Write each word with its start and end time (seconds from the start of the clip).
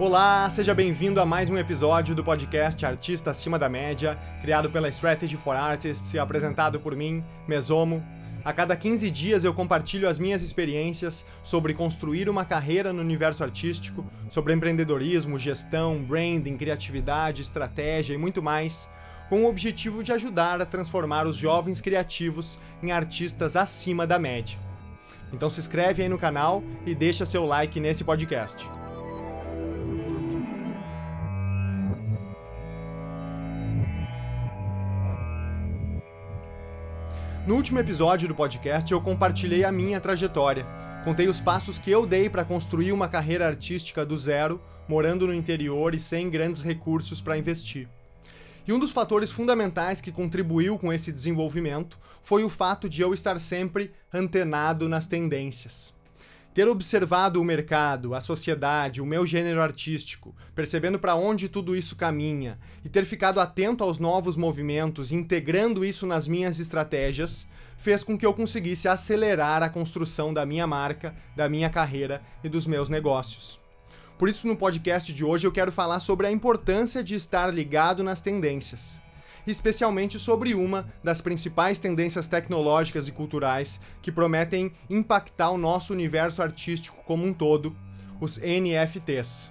Olá, 0.00 0.48
seja 0.48 0.72
bem-vindo 0.72 1.20
a 1.20 1.26
mais 1.26 1.50
um 1.50 1.58
episódio 1.58 2.14
do 2.14 2.24
podcast 2.24 2.86
Artista 2.86 3.32
Acima 3.32 3.58
da 3.58 3.68
Média, 3.68 4.18
criado 4.40 4.70
pela 4.70 4.88
Strategy 4.88 5.36
for 5.36 5.54
Artists 5.54 6.14
e 6.14 6.18
apresentado 6.18 6.80
por 6.80 6.96
mim, 6.96 7.22
Mesomo. 7.46 8.02
A 8.42 8.50
cada 8.50 8.74
15 8.74 9.10
dias 9.10 9.44
eu 9.44 9.52
compartilho 9.52 10.08
as 10.08 10.18
minhas 10.18 10.40
experiências 10.40 11.26
sobre 11.42 11.74
construir 11.74 12.30
uma 12.30 12.46
carreira 12.46 12.94
no 12.94 13.02
universo 13.02 13.44
artístico, 13.44 14.10
sobre 14.30 14.54
empreendedorismo, 14.54 15.38
gestão, 15.38 16.02
branding, 16.02 16.56
criatividade, 16.56 17.42
estratégia 17.42 18.14
e 18.14 18.18
muito 18.18 18.42
mais, 18.42 18.90
com 19.28 19.44
o 19.44 19.50
objetivo 19.50 20.02
de 20.02 20.12
ajudar 20.12 20.62
a 20.62 20.66
transformar 20.66 21.26
os 21.26 21.36
jovens 21.36 21.78
criativos 21.78 22.58
em 22.82 22.90
artistas 22.90 23.54
acima 23.54 24.06
da 24.06 24.18
média. 24.18 24.58
Então 25.30 25.50
se 25.50 25.60
inscreve 25.60 26.02
aí 26.02 26.08
no 26.08 26.16
canal 26.16 26.62
e 26.86 26.94
deixa 26.94 27.26
seu 27.26 27.44
like 27.44 27.78
nesse 27.78 28.02
podcast. 28.02 28.79
No 37.46 37.54
último 37.54 37.78
episódio 37.78 38.28
do 38.28 38.34
podcast, 38.34 38.92
eu 38.92 39.00
compartilhei 39.00 39.64
a 39.64 39.72
minha 39.72 39.98
trajetória. 39.98 40.66
Contei 41.02 41.26
os 41.26 41.40
passos 41.40 41.78
que 41.78 41.90
eu 41.90 42.06
dei 42.06 42.28
para 42.28 42.44
construir 42.44 42.92
uma 42.92 43.08
carreira 43.08 43.46
artística 43.46 44.04
do 44.04 44.16
zero, 44.18 44.60
morando 44.86 45.26
no 45.26 45.32
interior 45.32 45.94
e 45.94 45.98
sem 45.98 46.28
grandes 46.28 46.60
recursos 46.60 47.20
para 47.20 47.38
investir. 47.38 47.88
E 48.68 48.72
um 48.72 48.78
dos 48.78 48.92
fatores 48.92 49.32
fundamentais 49.32 50.02
que 50.02 50.12
contribuiu 50.12 50.78
com 50.78 50.92
esse 50.92 51.10
desenvolvimento 51.10 51.98
foi 52.22 52.44
o 52.44 52.50
fato 52.50 52.88
de 52.88 53.00
eu 53.00 53.14
estar 53.14 53.40
sempre 53.40 53.90
antenado 54.12 54.86
nas 54.86 55.06
tendências 55.06 55.98
ter 56.52 56.66
observado 56.66 57.40
o 57.40 57.44
mercado, 57.44 58.14
a 58.14 58.20
sociedade, 58.20 59.00
o 59.00 59.06
meu 59.06 59.24
gênero 59.24 59.62
artístico, 59.62 60.34
percebendo 60.54 60.98
para 60.98 61.14
onde 61.14 61.48
tudo 61.48 61.76
isso 61.76 61.94
caminha 61.94 62.58
e 62.84 62.88
ter 62.88 63.04
ficado 63.04 63.40
atento 63.40 63.84
aos 63.84 63.98
novos 63.98 64.36
movimentos, 64.36 65.12
integrando 65.12 65.84
isso 65.84 66.06
nas 66.06 66.26
minhas 66.26 66.58
estratégias, 66.58 67.46
fez 67.78 68.02
com 68.02 68.18
que 68.18 68.26
eu 68.26 68.34
conseguisse 68.34 68.88
acelerar 68.88 69.62
a 69.62 69.68
construção 69.68 70.34
da 70.34 70.44
minha 70.44 70.66
marca, 70.66 71.14
da 71.36 71.48
minha 71.48 71.70
carreira 71.70 72.20
e 72.42 72.48
dos 72.48 72.66
meus 72.66 72.88
negócios. 72.88 73.58
Por 74.18 74.28
isso, 74.28 74.46
no 74.46 74.56
podcast 74.56 75.12
de 75.14 75.24
hoje, 75.24 75.46
eu 75.46 75.52
quero 75.52 75.72
falar 75.72 76.00
sobre 76.00 76.26
a 76.26 76.30
importância 76.30 77.02
de 77.02 77.14
estar 77.14 77.52
ligado 77.54 78.02
nas 78.02 78.20
tendências 78.20 79.00
especialmente 79.46 80.18
sobre 80.18 80.54
uma 80.54 80.92
das 81.02 81.20
principais 81.20 81.78
tendências 81.78 82.28
tecnológicas 82.28 83.08
e 83.08 83.12
culturais 83.12 83.80
que 84.02 84.12
prometem 84.12 84.72
impactar 84.88 85.50
o 85.50 85.58
nosso 85.58 85.92
universo 85.92 86.42
artístico 86.42 86.96
como 87.04 87.24
um 87.24 87.32
todo, 87.32 87.76
os 88.20 88.38
NFTs. 88.38 89.50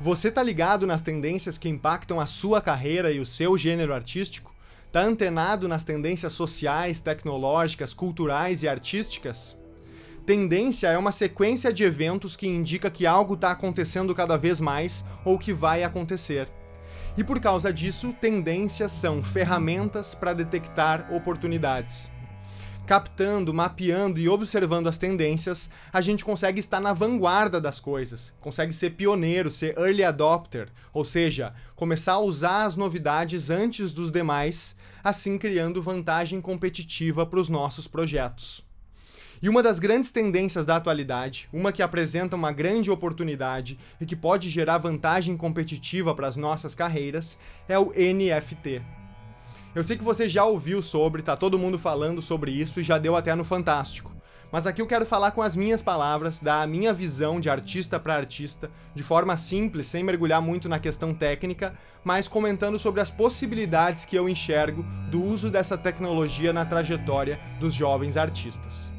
Você 0.00 0.30
tá 0.30 0.42
ligado 0.42 0.86
nas 0.86 1.02
tendências 1.02 1.56
que 1.56 1.68
impactam 1.68 2.20
a 2.20 2.26
sua 2.26 2.60
carreira 2.60 3.12
e 3.12 3.20
o 3.20 3.26
seu 3.26 3.56
gênero 3.56 3.94
artístico? 3.94 4.54
Tá 4.90 5.00
antenado 5.00 5.66
nas 5.66 5.82
tendências 5.82 6.32
sociais, 6.32 7.00
tecnológicas, 7.00 7.94
culturais 7.94 8.62
e 8.62 8.68
artísticas? 8.68 9.56
Tendência 10.26 10.88
é 10.88 10.96
uma 10.96 11.12
sequência 11.12 11.70
de 11.70 11.84
eventos 11.84 12.34
que 12.34 12.48
indica 12.48 12.90
que 12.90 13.04
algo 13.04 13.34
está 13.34 13.50
acontecendo 13.50 14.14
cada 14.14 14.38
vez 14.38 14.58
mais 14.58 15.04
ou 15.22 15.38
que 15.38 15.52
vai 15.52 15.84
acontecer. 15.84 16.48
E 17.14 17.22
por 17.22 17.38
causa 17.38 17.70
disso, 17.70 18.14
tendências 18.18 18.90
são 18.90 19.22
ferramentas 19.22 20.14
para 20.14 20.32
detectar 20.32 21.12
oportunidades. 21.12 22.10
Captando, 22.86 23.52
mapeando 23.52 24.18
e 24.18 24.26
observando 24.26 24.86
as 24.86 24.96
tendências, 24.96 25.68
a 25.92 26.00
gente 26.00 26.24
consegue 26.24 26.58
estar 26.58 26.80
na 26.80 26.94
vanguarda 26.94 27.60
das 27.60 27.78
coisas, 27.78 28.34
consegue 28.40 28.72
ser 28.72 28.90
pioneiro, 28.90 29.50
ser 29.50 29.76
early 29.76 30.04
adopter, 30.04 30.68
ou 30.90 31.04
seja, 31.04 31.52
começar 31.76 32.14
a 32.14 32.20
usar 32.20 32.64
as 32.64 32.76
novidades 32.76 33.50
antes 33.50 33.92
dos 33.92 34.10
demais, 34.10 34.74
assim 35.02 35.36
criando 35.36 35.82
vantagem 35.82 36.40
competitiva 36.40 37.26
para 37.26 37.40
os 37.40 37.50
nossos 37.50 37.86
projetos. 37.86 38.63
E 39.44 39.48
uma 39.50 39.62
das 39.62 39.78
grandes 39.78 40.10
tendências 40.10 40.64
da 40.64 40.76
atualidade, 40.76 41.50
uma 41.52 41.70
que 41.70 41.82
apresenta 41.82 42.34
uma 42.34 42.50
grande 42.50 42.90
oportunidade 42.90 43.78
e 44.00 44.06
que 44.06 44.16
pode 44.16 44.48
gerar 44.48 44.78
vantagem 44.78 45.36
competitiva 45.36 46.14
para 46.14 46.26
as 46.26 46.34
nossas 46.34 46.74
carreiras, 46.74 47.38
é 47.68 47.78
o 47.78 47.92
NFT. 47.92 48.80
Eu 49.74 49.84
sei 49.84 49.98
que 49.98 50.02
você 50.02 50.30
já 50.30 50.46
ouviu 50.46 50.80
sobre, 50.80 51.20
tá 51.20 51.36
todo 51.36 51.58
mundo 51.58 51.76
falando 51.76 52.22
sobre 52.22 52.52
isso 52.52 52.80
e 52.80 52.82
já 52.82 52.96
deu 52.96 53.14
até 53.14 53.34
no 53.34 53.44
Fantástico. 53.44 54.10
Mas 54.50 54.66
aqui 54.66 54.80
eu 54.80 54.86
quero 54.86 55.04
falar 55.04 55.32
com 55.32 55.42
as 55.42 55.54
minhas 55.54 55.82
palavras, 55.82 56.40
dar 56.40 56.62
a 56.62 56.66
minha 56.66 56.94
visão 56.94 57.38
de 57.38 57.50
artista 57.50 58.00
para 58.00 58.14
artista, 58.14 58.70
de 58.94 59.02
forma 59.02 59.36
simples, 59.36 59.88
sem 59.88 60.02
mergulhar 60.02 60.40
muito 60.40 60.70
na 60.70 60.78
questão 60.78 61.12
técnica, 61.12 61.76
mas 62.02 62.26
comentando 62.26 62.78
sobre 62.78 63.02
as 63.02 63.10
possibilidades 63.10 64.06
que 64.06 64.16
eu 64.16 64.26
enxergo 64.26 64.82
do 65.10 65.22
uso 65.22 65.50
dessa 65.50 65.76
tecnologia 65.76 66.50
na 66.50 66.64
trajetória 66.64 67.38
dos 67.60 67.74
jovens 67.74 68.16
artistas. 68.16 68.93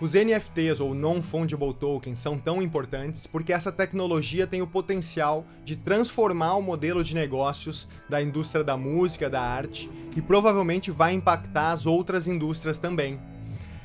Os 0.00 0.14
NFTs 0.14 0.80
ou 0.80 0.92
Non-Fungible 0.92 1.72
Tokens 1.72 2.18
são 2.18 2.36
tão 2.36 2.60
importantes 2.60 3.28
porque 3.28 3.52
essa 3.52 3.70
tecnologia 3.70 4.44
tem 4.44 4.60
o 4.60 4.66
potencial 4.66 5.46
de 5.64 5.76
transformar 5.76 6.56
o 6.56 6.62
modelo 6.62 7.04
de 7.04 7.14
negócios 7.14 7.88
da 8.08 8.20
indústria 8.20 8.64
da 8.64 8.76
música, 8.76 9.30
da 9.30 9.40
arte 9.40 9.88
e 10.16 10.20
provavelmente 10.20 10.90
vai 10.90 11.12
impactar 11.12 11.70
as 11.70 11.86
outras 11.86 12.26
indústrias 12.26 12.80
também. 12.80 13.20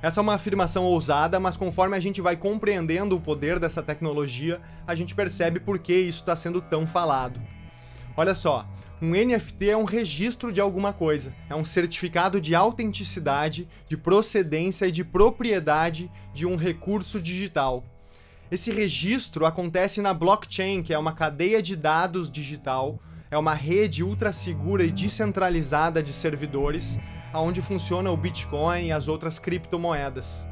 Essa 0.01 0.19
é 0.19 0.23
uma 0.23 0.33
afirmação 0.33 0.83
ousada, 0.83 1.39
mas 1.39 1.55
conforme 1.55 1.95
a 1.95 1.99
gente 1.99 2.21
vai 2.21 2.35
compreendendo 2.35 3.15
o 3.15 3.21
poder 3.21 3.59
dessa 3.59 3.83
tecnologia, 3.83 4.59
a 4.87 4.95
gente 4.95 5.13
percebe 5.13 5.59
por 5.59 5.77
que 5.77 5.93
isso 5.93 6.21
está 6.21 6.35
sendo 6.35 6.59
tão 6.59 6.87
falado. 6.87 7.39
Olha 8.17 8.33
só, 8.33 8.65
um 9.01 9.11
NFT 9.11 9.69
é 9.69 9.77
um 9.77 9.85
registro 9.85 10.51
de 10.51 10.59
alguma 10.59 10.91
coisa, 10.91 11.33
é 11.49 11.55
um 11.55 11.63
certificado 11.63 12.41
de 12.41 12.53
autenticidade, 12.53 13.67
de 13.87 13.95
procedência 13.95 14.87
e 14.87 14.91
de 14.91 15.05
propriedade 15.05 16.11
de 16.33 16.45
um 16.45 16.57
recurso 16.57 17.19
digital. 17.21 17.83
Esse 18.51 18.71
registro 18.71 19.45
acontece 19.45 20.01
na 20.01 20.13
blockchain, 20.13 20.83
que 20.83 20.93
é 20.93 20.97
uma 20.97 21.13
cadeia 21.13 21.61
de 21.61 21.75
dados 21.75 22.29
digital, 22.29 22.99
é 23.31 23.37
uma 23.37 23.53
rede 23.53 24.03
ultra 24.03 24.33
segura 24.33 24.83
e 24.83 24.91
descentralizada 24.91 26.03
de 26.03 26.11
servidores, 26.11 26.99
onde 27.33 27.61
funciona 27.61 28.11
o 28.11 28.17
Bitcoin 28.17 28.87
e 28.87 28.91
as 28.91 29.07
outras 29.07 29.39
criptomoedas. 29.39 30.45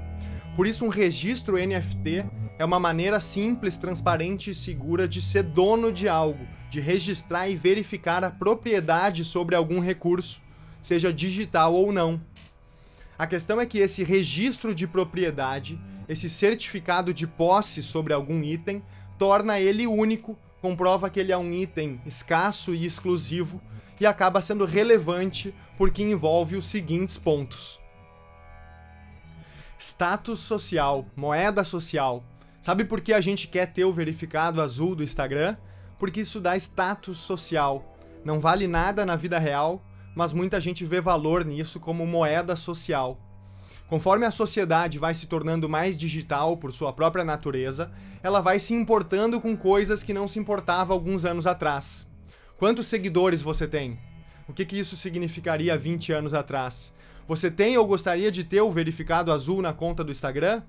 Por 0.56 0.66
isso, 0.66 0.86
um 0.86 0.90
registro 0.90 1.58
NFT 1.58 2.24
é 2.60 2.66
uma 2.66 2.80
maneira 2.80 3.20
simples, 3.20 3.78
transparente 3.78 4.52
e 4.52 4.56
segura 4.56 5.08
de 5.08 5.22
ser 5.22 5.44
dono 5.44 5.92
de 5.92 6.10
algo, 6.10 6.48
de 6.70 6.80
registrar 6.80 7.48
e 7.48 7.56
verificar 7.56 8.24
a 8.24 8.32
propriedade 8.32 9.24
sobre 9.24 9.56
algum 9.56 9.80
recurso, 9.80 10.42
seja 10.82 11.14
digital 11.14 11.74
ou 11.74 11.92
não. 11.92 12.20
A 13.18 13.28
questão 13.28 13.60
é 13.62 13.66
que 13.66 13.80
esse 13.80 14.04
registro 14.04 14.74
de 14.74 14.88
propriedade, 14.88 15.80
esse 16.10 16.30
certificado 16.30 17.14
de 17.14 17.28
posse 17.28 17.84
sobre 17.84 18.14
algum 18.14 18.44
item, 18.44 18.82
torna 19.18 19.60
ele 19.60 19.88
único, 19.88 20.38
comprova 20.62 21.10
que 21.10 21.20
ele 21.20 21.32
é 21.32 21.38
um 21.38 21.52
item 21.52 22.02
escasso 22.06 22.74
e 22.74 22.86
exclusivo 22.86 23.62
e 24.00 24.06
acaba 24.06 24.42
sendo 24.42 24.66
relevante 24.66 25.54
porque 25.78 26.04
envolve 26.04 26.56
os 26.56 26.66
seguintes 26.66 27.18
pontos 27.18 27.80
status 29.78 30.40
social, 30.40 31.06
moeda 31.16 31.64
social. 31.64 32.24
Sabe 32.62 32.84
por 32.84 33.02
que 33.02 33.14
a 33.14 33.22
gente 33.22 33.48
quer 33.48 33.68
ter 33.68 33.86
o 33.86 33.94
verificado 33.94 34.62
azul 34.62 34.96
do 34.96 35.04
Instagram? 35.04 35.56
Porque 35.98 36.22
isso 36.22 36.40
dá 36.40 36.56
status 36.58 37.18
social. 37.18 37.96
Não 38.24 38.40
vale 38.40 38.68
nada 38.68 39.06
na 39.06 39.16
vida 39.16 39.40
real, 39.40 39.84
mas 40.16 40.34
muita 40.34 40.60
gente 40.60 40.84
vê 40.84 41.00
valor 41.00 41.46
nisso 41.46 41.80
como 41.80 42.06
moeda 42.06 42.56
social. 42.56 43.20
Conforme 43.88 44.26
a 44.26 44.32
sociedade 44.32 45.00
vai 45.00 45.14
se 45.14 45.28
tornando 45.28 45.70
mais 45.70 45.98
digital 45.98 46.58
por 46.58 46.74
sua 46.74 46.92
própria 46.92 47.24
natureza, 47.24 47.90
ela 48.22 48.42
vai 48.42 48.60
se 48.60 48.74
importando 48.74 49.40
com 49.40 49.56
coisas 49.56 50.04
que 50.04 50.14
não 50.14 50.28
se 50.28 50.40
importava 50.40 50.92
alguns 50.92 51.24
anos 51.24 51.48
atrás. 51.48 52.06
Quantos 52.58 52.88
seguidores 52.88 53.42
você 53.42 53.66
tem? 53.66 53.98
O 54.48 54.54
que, 54.54 54.66
que 54.66 54.78
isso 54.78 54.98
significaria 54.98 55.78
20 55.78 56.12
anos 56.12 56.34
atrás? 56.34 56.94
Você 57.28 57.52
tem 57.52 57.78
ou 57.78 57.88
gostaria 57.88 58.32
de 58.32 58.44
ter 58.44 58.62
o 58.62 58.72
verificado 58.72 59.32
azul 59.32 59.62
na 59.62 59.72
conta 59.72 60.04
do 60.04 60.12
Instagram? 60.12 60.64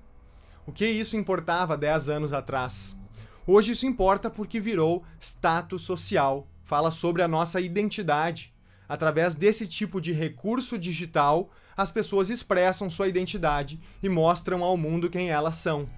O 0.65 0.71
que 0.71 0.85
isso 0.85 1.17
importava 1.17 1.77
10 1.77 2.09
anos 2.09 2.33
atrás? 2.33 2.97
Hoje 3.45 3.71
isso 3.71 3.85
importa 3.85 4.29
porque 4.29 4.59
virou 4.59 5.03
status 5.19 5.81
social, 5.81 6.47
fala 6.63 6.91
sobre 6.91 7.23
a 7.23 7.27
nossa 7.27 7.59
identidade. 7.59 8.53
Através 8.87 9.33
desse 9.33 9.67
tipo 9.67 9.99
de 9.99 10.11
recurso 10.11 10.77
digital, 10.77 11.49
as 11.75 11.91
pessoas 11.91 12.29
expressam 12.29 12.89
sua 12.89 13.07
identidade 13.07 13.79
e 14.03 14.09
mostram 14.09 14.63
ao 14.63 14.77
mundo 14.77 15.09
quem 15.09 15.29
elas 15.29 15.55
são. 15.55 15.89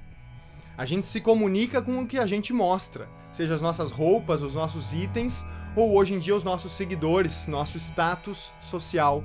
A 0.77 0.85
gente 0.85 1.07
se 1.07 1.19
comunica 1.19 1.81
com 1.81 1.99
o 1.99 2.07
que 2.07 2.17
a 2.17 2.25
gente 2.25 2.53
mostra, 2.53 3.09
seja 3.31 3.55
as 3.55 3.61
nossas 3.61 3.91
roupas, 3.91 4.41
os 4.41 4.55
nossos 4.55 4.93
itens 4.93 5.45
ou 5.75 5.95
hoje 5.95 6.13
em 6.13 6.19
dia 6.19 6.35
os 6.35 6.43
nossos 6.43 6.71
seguidores, 6.73 7.47
nosso 7.47 7.77
status 7.77 8.53
social. 8.61 9.23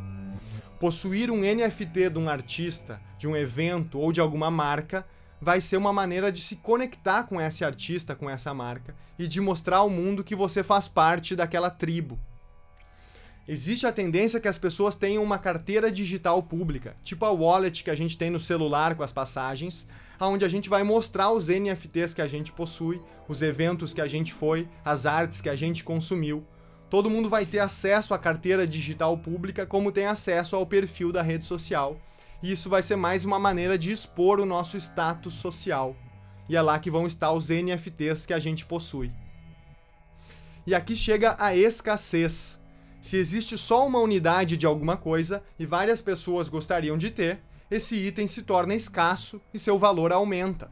Possuir 0.78 1.30
um 1.30 1.40
NFT 1.40 2.10
de 2.10 2.18
um 2.18 2.28
artista, 2.28 3.00
de 3.18 3.26
um 3.26 3.36
evento 3.36 3.98
ou 3.98 4.12
de 4.12 4.20
alguma 4.20 4.50
marca 4.50 5.06
vai 5.40 5.60
ser 5.60 5.76
uma 5.76 5.92
maneira 5.92 6.32
de 6.32 6.40
se 6.40 6.56
conectar 6.56 7.24
com 7.24 7.40
esse 7.40 7.64
artista, 7.64 8.14
com 8.14 8.28
essa 8.28 8.52
marca 8.54 8.94
e 9.18 9.28
de 9.28 9.40
mostrar 9.40 9.78
ao 9.78 9.90
mundo 9.90 10.24
que 10.24 10.34
você 10.34 10.62
faz 10.62 10.88
parte 10.88 11.36
daquela 11.36 11.70
tribo. 11.70 12.18
Existe 13.48 13.86
a 13.86 13.92
tendência 13.92 14.40
que 14.40 14.48
as 14.48 14.58
pessoas 14.58 14.96
tenham 14.96 15.22
uma 15.22 15.38
carteira 15.38 15.90
digital 15.90 16.42
pública, 16.42 16.96
tipo 17.04 17.24
a 17.24 17.30
wallet 17.30 17.84
que 17.84 17.90
a 17.90 17.94
gente 17.94 18.18
tem 18.18 18.28
no 18.28 18.40
celular 18.40 18.96
com 18.96 19.04
as 19.04 19.12
passagens, 19.12 19.86
onde 20.20 20.44
a 20.44 20.48
gente 20.48 20.68
vai 20.68 20.82
mostrar 20.82 21.30
os 21.30 21.48
NFTs 21.48 22.12
que 22.12 22.22
a 22.22 22.26
gente 22.26 22.50
possui, 22.52 23.00
os 23.28 23.42
eventos 23.42 23.94
que 23.94 24.00
a 24.00 24.06
gente 24.08 24.32
foi, 24.32 24.68
as 24.84 25.06
artes 25.06 25.40
que 25.40 25.48
a 25.48 25.54
gente 25.54 25.84
consumiu. 25.84 26.44
Todo 26.90 27.10
mundo 27.10 27.28
vai 27.28 27.46
ter 27.46 27.58
acesso 27.58 28.14
à 28.14 28.18
carteira 28.18 28.66
digital 28.66 29.16
pública 29.18 29.64
como 29.64 29.92
tem 29.92 30.06
acesso 30.06 30.56
ao 30.56 30.66
perfil 30.66 31.12
da 31.12 31.22
rede 31.22 31.44
social. 31.44 32.00
E 32.42 32.52
isso 32.52 32.68
vai 32.68 32.82
ser 32.82 32.96
mais 32.96 33.24
uma 33.24 33.38
maneira 33.38 33.78
de 33.78 33.90
expor 33.90 34.40
o 34.40 34.46
nosso 34.46 34.76
status 34.76 35.34
social. 35.34 35.96
E 36.48 36.56
é 36.56 36.62
lá 36.62 36.78
que 36.78 36.90
vão 36.90 37.06
estar 37.06 37.32
os 37.32 37.48
NFTs 37.48 38.26
que 38.26 38.32
a 38.32 38.38
gente 38.38 38.64
possui. 38.66 39.10
E 40.66 40.74
aqui 40.74 40.94
chega 40.94 41.36
a 41.38 41.56
escassez. 41.56 42.60
Se 43.00 43.16
existe 43.16 43.56
só 43.56 43.86
uma 43.86 44.00
unidade 44.00 44.56
de 44.56 44.66
alguma 44.66 44.96
coisa 44.96 45.42
e 45.58 45.64
várias 45.64 46.00
pessoas 46.00 46.48
gostariam 46.48 46.98
de 46.98 47.10
ter, 47.10 47.40
esse 47.70 47.96
item 47.96 48.26
se 48.26 48.42
torna 48.42 48.74
escasso 48.74 49.40
e 49.52 49.58
seu 49.58 49.78
valor 49.78 50.12
aumenta. 50.12 50.70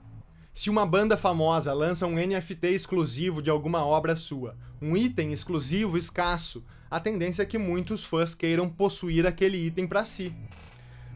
Se 0.53 0.71
uma 0.71 0.87
banda 0.87 1.17
famosa 1.17 1.73
lança 1.73 2.07
um 2.07 2.15
NFT 2.15 2.69
exclusivo 2.69 3.43
de 3.43 3.51
alguma 3.51 3.85
obra 3.85 4.15
sua, 4.15 4.57
um 4.81 4.97
item 4.97 5.33
exclusivo 5.33 5.99
escasso, 5.99 6.65
a 6.89 7.01
tendência 7.01 7.43
é 7.43 7.47
que 7.47 7.59
muitos 7.59 8.05
fãs 8.05 8.35
queiram 8.35 8.69
possuir 8.69 9.27
aquele 9.27 9.57
item 9.57 9.87
para 9.87 10.05
si. 10.05 10.33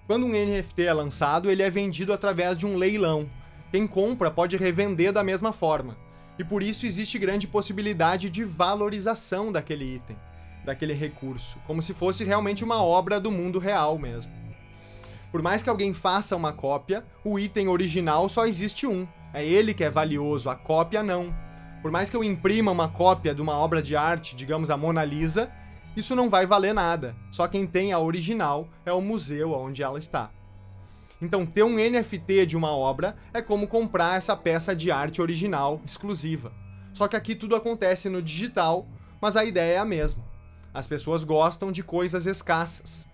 Quando 0.09 0.25
um 0.25 0.31
NFT 0.31 0.85
é 0.85 0.93
lançado, 0.95 1.51
ele 1.51 1.63
é 1.63 1.69
vendido 1.69 2.15
através 2.15 2.57
de 2.57 2.65
um 2.65 2.79
leilão. 2.79 3.29
Quem 3.71 3.87
compra 3.87 4.31
pode 4.31 4.57
revender 4.57 5.13
da 5.13 5.23
mesma 5.23 5.53
forma. 5.53 5.99
E 6.39 6.43
por 6.43 6.63
isso 6.63 6.87
existe 6.87 7.19
grande 7.19 7.47
possibilidade 7.47 8.31
de 8.31 8.43
valorização 8.43 9.53
daquele 9.53 9.97
item, 9.97 10.17
daquele 10.65 10.95
recurso, 10.95 11.59
como 11.67 11.83
se 11.83 11.93
fosse 11.93 12.25
realmente 12.25 12.65
uma 12.65 12.83
obra 12.83 13.21
do 13.21 13.31
mundo 13.31 13.59
real 13.59 13.99
mesmo. 13.99 14.33
Por 15.31 15.43
mais 15.43 15.63
que 15.63 15.69
alguém 15.69 15.93
faça 15.93 16.35
uma 16.35 16.55
cópia, 16.55 17.05
o 17.23 17.39
item 17.39 17.69
original 17.69 18.31
só 18.31 18.47
existe 18.47 18.87
um. 18.87 19.07
É 19.35 19.45
ele 19.45 19.75
que 19.75 19.85
é 19.85 19.91
valioso, 19.91 20.49
a 20.49 20.55
cópia 20.55 21.03
não. 21.03 21.37
Por 21.83 21.91
mais 21.91 22.09
que 22.09 22.17
eu 22.17 22.25
imprima 22.25 22.71
uma 22.71 22.89
cópia 22.89 23.35
de 23.35 23.43
uma 23.43 23.59
obra 23.59 23.83
de 23.83 23.95
arte, 23.95 24.35
digamos 24.35 24.71
a 24.71 24.77
Mona 24.79 25.05
Lisa, 25.05 25.53
isso 25.99 26.15
não 26.15 26.31
vai 26.31 26.47
valer 26.47 26.73
nada. 26.73 27.17
Só 27.31 27.49
quem 27.49 27.67
tem 27.67 27.93
a 27.93 27.99
original 27.99 28.69
é 28.87 28.93
o 28.93 29.01
museu 29.01 29.53
onde 29.53 29.83
ela 29.83 29.99
está. 29.99 30.31
Então, 31.21 31.45
ter 31.45 31.65
um 31.65 31.75
NFT 31.75 32.47
de 32.47 32.57
uma 32.57 32.71
obra 32.71 33.17
é 33.35 33.43
como 33.43 33.67
comprar 33.67 34.17
essa 34.17 34.37
peça 34.37 34.77
de 34.77 34.93
arte 34.93 35.21
original 35.21 35.81
exclusiva. 35.85 36.53
Só 36.95 37.09
que 37.09 37.17
aqui 37.17 37.35
tudo 37.35 37.57
acontece 37.57 38.09
no 38.09 38.23
digital, 38.23 38.87
mas 39.21 39.37
a 39.37 39.45
ideia 39.45 39.75
é 39.75 39.79
a 39.79 39.85
mesma. 39.85 40.25
As 40.73 40.87
pessoas 40.87 41.25
gostam 41.25 41.73
de 41.73 41.83
coisas 41.83 42.27
escassas. 42.27 43.09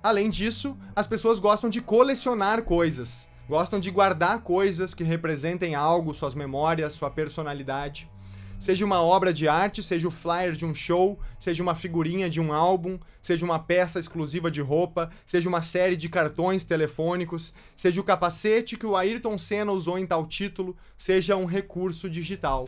Além 0.00 0.30
disso, 0.30 0.76
as 0.94 1.08
pessoas 1.08 1.40
gostam 1.40 1.68
de 1.68 1.80
colecionar 1.80 2.62
coisas, 2.62 3.28
gostam 3.48 3.80
de 3.80 3.90
guardar 3.90 4.42
coisas 4.42 4.94
que 4.94 5.02
representem 5.02 5.74
algo, 5.74 6.14
suas 6.14 6.34
memórias, 6.34 6.92
sua 6.92 7.10
personalidade. 7.10 8.08
Seja 8.64 8.82
uma 8.82 9.02
obra 9.02 9.30
de 9.30 9.46
arte, 9.46 9.82
seja 9.82 10.08
o 10.08 10.10
flyer 10.10 10.52
de 10.52 10.64
um 10.64 10.74
show, 10.74 11.18
seja 11.38 11.62
uma 11.62 11.74
figurinha 11.74 12.30
de 12.30 12.40
um 12.40 12.50
álbum, 12.50 12.98
seja 13.20 13.44
uma 13.44 13.58
peça 13.58 13.98
exclusiva 13.98 14.50
de 14.50 14.62
roupa, 14.62 15.10
seja 15.26 15.50
uma 15.50 15.60
série 15.60 15.94
de 15.94 16.08
cartões 16.08 16.64
telefônicos, 16.64 17.52
seja 17.76 18.00
o 18.00 18.04
capacete 18.04 18.78
que 18.78 18.86
o 18.86 18.96
Ayrton 18.96 19.36
Senna 19.36 19.70
usou 19.70 19.98
em 19.98 20.06
tal 20.06 20.26
título, 20.26 20.74
seja 20.96 21.36
um 21.36 21.44
recurso 21.44 22.08
digital. 22.08 22.66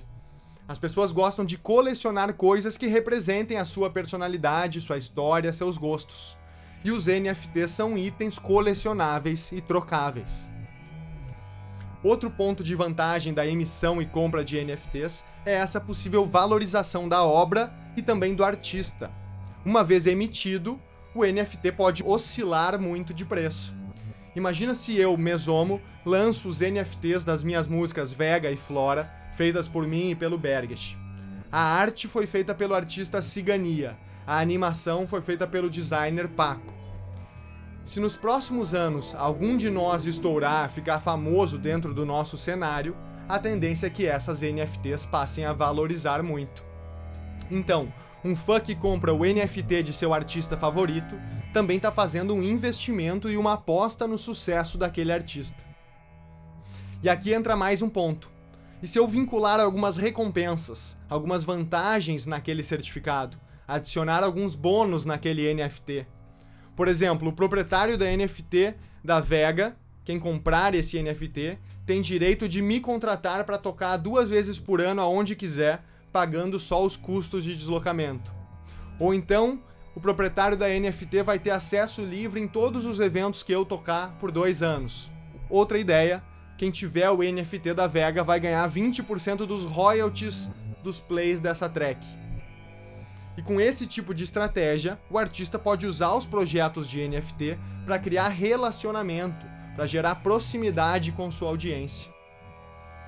As 0.69 0.79
pessoas 0.79 1.13
gostam 1.13 1.47
de 1.47 1.57
colecionar 1.57 2.35
coisas 2.35 2.77
que 2.77 2.87
representem 2.87 3.57
a 3.57 3.65
sua 3.65 3.89
personalidade, 3.89 4.83
sua 4.83 4.99
história, 4.99 5.51
seus 5.51 5.79
gostos 5.79 6.37
e 6.85 6.91
os 6.91 7.07
NFTs 7.07 7.71
são 7.71 7.97
itens 7.97 8.39
colecionáveis 8.39 9.51
e 9.51 9.63
trocáveis. 9.63 10.51
Outro 12.06 12.31
ponto 12.31 12.62
de 12.62 12.73
vantagem 12.76 13.35
da 13.35 13.44
emissão 13.44 14.00
e 14.00 14.06
compra 14.06 14.44
de 14.44 14.64
NFTs 14.64 15.25
é 15.44 15.55
essa 15.55 15.81
possível 15.81 16.25
valorização 16.25 17.08
da 17.08 17.25
obra 17.25 17.75
e 17.97 18.00
também 18.00 18.32
do 18.32 18.44
artista. 18.44 19.11
Uma 19.64 19.82
vez 19.82 20.06
emitido, 20.06 20.81
o 21.12 21.25
NFT 21.25 21.73
pode 21.73 22.05
oscilar 22.06 22.81
muito 22.81 23.12
de 23.12 23.25
preço. 23.25 23.75
Imagina 24.37 24.73
se 24.76 24.97
eu, 24.97 25.17
Mesomo, 25.17 25.81
lanço 26.05 26.49
os 26.49 26.61
NFTs 26.61 27.25
das 27.25 27.43
minhas 27.43 27.67
músicas 27.67 28.12
Vega 28.12 28.52
e 28.52 28.56
Flora, 28.56 29.12
feitas 29.37 29.67
por 29.67 29.85
mim 29.85 30.11
e 30.11 30.14
pelo 30.14 30.38
Berges. 30.38 30.97
A 31.50 31.59
arte 31.61 32.06
foi 32.06 32.29
feita 32.29 32.55
pelo 32.55 32.76
artista 32.76 33.20
Cigania, 33.20 33.99
a 34.25 34.38
animação 34.38 35.09
foi 35.09 35.23
feita 35.23 35.44
pelo 35.44 35.69
designer 35.69 36.29
Paco. 36.29 36.75
Se 37.87 38.00
nos 38.00 38.17
próximos 38.17 38.75
anos 38.75 39.15
algum 39.15 39.56
de 39.56 39.71
nós 39.71 40.06
estourar, 40.06 40.69
ficar 40.69 40.99
famoso 40.99 41.56
dentro 41.56 41.94
do 41.94 42.05
nosso 42.05 42.37
cenário, 42.37 42.97
a 43.29 43.38
tendência 43.38 43.87
é 43.87 43.91
que 43.91 44.05
essas 44.05 44.43
NFTs 44.43 45.06
passem 45.06 45.44
a 45.44 45.53
valorizar 45.53 46.21
muito. 46.21 46.65
Então, 47.49 47.93
um 48.25 48.35
fã 48.35 48.59
que 48.59 48.75
compra 48.75 49.15
o 49.15 49.21
NFT 49.25 49.85
de 49.85 49.93
seu 49.93 50.12
artista 50.12 50.56
favorito 50.56 51.15
também 51.53 51.77
está 51.77 51.93
fazendo 51.93 52.35
um 52.35 52.43
investimento 52.43 53.31
e 53.31 53.37
uma 53.37 53.53
aposta 53.53 54.05
no 54.05 54.19
sucesso 54.19 54.77
daquele 54.77 55.12
artista. 55.12 55.62
E 57.05 57.09
aqui 57.09 57.33
entra 57.33 57.55
mais 57.55 57.83
um 57.83 57.88
ponto. 57.88 58.29
E 58.83 58.88
se 58.88 58.99
eu 58.99 59.06
vincular 59.06 59.61
algumas 59.61 59.97
recompensas, 59.97 60.99
algumas 61.09 61.44
vantagens 61.44 62.27
naquele 62.27 62.65
certificado, 62.65 63.38
adicionar 63.67 64.25
alguns 64.25 64.56
bônus 64.56 65.05
naquele 65.05 65.55
NFT, 65.55 66.05
por 66.76 66.87
exemplo, 66.87 67.31
o 67.31 67.32
proprietário 67.32 67.96
da 67.96 68.05
NFT 68.05 68.75
da 69.02 69.19
Vega, 69.19 69.75
quem 70.05 70.20
comprar 70.20 70.75
esse 70.75 71.02
NFT, 71.02 71.58
tem 71.87 72.02
direito 72.02 72.46
de 72.46 72.61
me 72.61 72.81
contratar 72.81 73.44
para 73.44 73.56
tocar 73.56 73.96
duas 73.96 74.28
vezes 74.28 74.58
por 74.58 74.81
ano 74.81 75.00
aonde 75.00 75.34
quiser, 75.34 75.82
pagando 76.12 76.61
só 76.61 76.84
os 76.84 76.97
custos 76.97 77.42
de 77.42 77.56
deslocamento. 77.56 78.30
Ou 79.00 79.14
então, 79.14 79.61
o 79.95 80.00
proprietário 80.00 80.56
da 80.56 80.68
NFT 80.68 81.23
vai 81.23 81.38
ter 81.38 81.50
acesso 81.50 82.04
livre 82.04 82.38
em 82.40 82.47
todos 82.47 82.85
os 82.85 83.00
eventos 83.00 83.42
que 83.42 83.52
eu 83.52 83.64
tocar 83.64 84.12
por 84.18 84.30
dois 84.30 84.62
anos. 84.62 85.11
Outra 85.49 85.78
ideia, 85.78 86.23
quem 86.59 86.71
tiver 86.71 87.09
o 87.11 87.23
NFT 87.23 87.73
da 87.73 87.87
Vega 87.87 88.23
vai 88.23 88.38
ganhar 88.38 88.71
20% 88.71 89.47
dos 89.47 89.64
royalties 89.64 90.50
dos 90.83 91.00
plays 91.00 91.40
dessa 91.40 91.68
track. 91.68 92.04
E 93.37 93.43
com 93.43 93.61
esse 93.61 93.87
tipo 93.87 94.14
de 94.14 94.25
estratégia, 94.25 94.99
o 95.11 95.19
artista 95.19 95.59
pode 95.59 95.87
usar 95.87 96.14
os 96.14 96.25
projetos 96.25 96.88
de 96.88 97.07
NFT 97.07 97.59
para 97.85 97.99
criar 97.99 98.28
relacionamento, 98.28 99.47
para 99.75 99.87
gerar 99.87 100.16
proximidade 100.16 101.12
com 101.12 101.31
sua 101.31 101.50
audiência. 101.50 102.11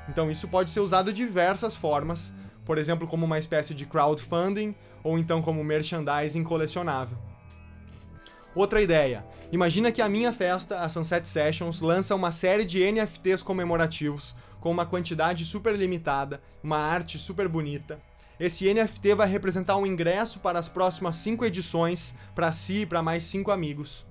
Então 0.09 0.31
isso 0.31 0.47
pode 0.47 0.71
ser 0.71 0.81
usado 0.81 1.13
de 1.13 1.25
diversas 1.25 1.75
formas, 1.75 2.35
por 2.65 2.77
exemplo, 2.77 3.09
como 3.09 3.25
uma 3.25 3.39
espécie 3.39 3.75
de 3.75 3.87
crowdfunding 3.87 4.75
ou 5.03 5.19
então 5.19 5.41
como 5.41 5.65
merchandising 5.65 6.45
colecionável. 6.45 7.17
Outra 8.55 8.83
ideia. 8.83 9.25
Imagina 9.51 9.93
que 9.93 10.03
a 10.03 10.09
minha 10.09 10.33
festa, 10.33 10.81
a 10.81 10.89
Sunset 10.89 11.27
Sessions, 11.27 11.81
lança 11.81 12.15
uma 12.15 12.31
série 12.31 12.65
de 12.65 12.81
NFTs 12.81 13.43
comemorativos 13.43 14.35
com 14.61 14.71
uma 14.71 14.85
quantidade 14.85 15.45
super 15.45 15.75
limitada, 15.77 16.43
uma 16.63 16.77
arte 16.77 17.19
super 17.19 17.49
bonita, 17.49 17.99
esse 18.39 18.73
NFT 18.73 19.15
vai 19.15 19.29
representar 19.29 19.77
um 19.77 19.87
ingresso 19.87 20.39
para 20.39 20.59
as 20.59 20.69
próximas 20.69 21.17
cinco 21.17 21.45
edições 21.45 22.15
para 22.35 22.53
si 22.53 22.83
e 22.83 22.87
para 22.87 23.03
mais 23.03 23.25
cinco 23.25 23.51
amigos. 23.51 24.07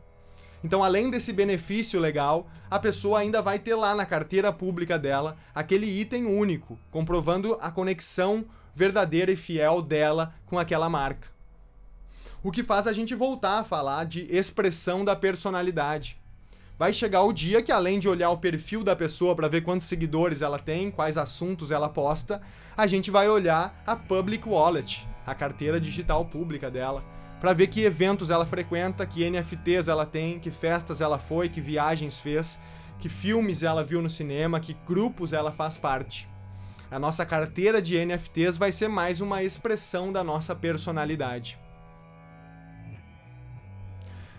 Então, 0.64 0.84
além 0.84 1.10
desse 1.10 1.32
benefício 1.32 2.00
legal, 2.00 2.50
a 2.70 2.78
pessoa 2.80 3.20
ainda 3.20 3.42
vai 3.42 3.58
ter 3.60 3.76
lá 3.76 3.96
na 3.96 4.06
carteira 4.06 4.52
pública 4.52 5.00
dela 5.00 5.38
aquele 5.54 5.86
item 5.86 6.26
único, 6.26 6.78
comprovando 6.92 7.58
a 7.62 7.72
conexão 7.72 8.44
verdadeira 8.76 9.32
e 9.32 9.36
fiel 9.36 9.82
dela 9.82 10.34
com 10.46 10.60
aquela 10.60 10.90
marca. 10.90 11.30
O 12.44 12.52
que 12.52 12.64
faz 12.64 12.86
a 12.86 12.94
gente 12.94 13.16
voltar 13.16 13.60
a 13.60 13.64
falar 13.64 14.06
de 14.06 14.28
expressão 14.30 15.06
da 15.06 15.16
personalidade 15.16 16.20
vai 16.78 16.94
chegar 16.94 17.24
o 17.24 17.34
dia 17.34 17.62
que, 17.62 17.72
além 17.72 18.00
de 18.00 18.08
olhar 18.08 18.30
o 18.30 18.38
perfil 18.38 18.84
da 18.84 18.96
pessoa 18.96 19.36
para 19.36 19.48
ver 19.48 19.62
quantos 19.62 19.88
seguidores 19.88 20.42
ela 20.42 20.60
tem, 20.60 20.92
quais 20.92 21.18
assuntos 21.18 21.72
ela 21.72 21.90
posta, 21.90 22.42
a 22.76 22.86
gente 22.86 23.10
vai 23.10 23.28
olhar 23.28 23.82
a 23.86 23.96
Public 23.96 24.48
Wallet, 24.48 25.08
a 25.26 25.34
carteira 25.34 25.80
digital 25.80 26.26
pública 26.26 26.70
dela, 26.70 27.04
para 27.40 27.54
ver 27.54 27.68
que 27.68 27.84
eventos 27.84 28.30
ela 28.30 28.46
frequenta, 28.46 29.06
que 29.06 29.28
NFTs 29.28 29.88
ela 29.88 30.06
tem, 30.06 30.40
que 30.40 30.52
festas 30.52 31.02
ela 31.02 31.18
foi, 31.18 31.50
que 31.50 31.62
viagens 31.62 32.20
fez, 32.20 32.60
que 33.00 33.10
filmes 33.10 33.64
ela 33.64 33.84
viu 33.84 34.02
no 34.02 34.10
cinema, 34.10 34.60
que 34.60 34.76
grupos 34.88 35.34
ela 35.34 35.52
faz 35.52 35.78
parte. 35.78 36.28
A 36.90 36.98
nossa 36.98 37.26
carteira 37.26 37.82
de 37.82 37.98
NFTs 38.04 38.58
vai 38.58 38.72
ser 38.72 38.88
mais 38.88 39.20
uma 39.20 39.44
expressão 39.44 40.12
da 40.12 40.24
nossa 40.24 40.56
personalidade. 40.56 41.60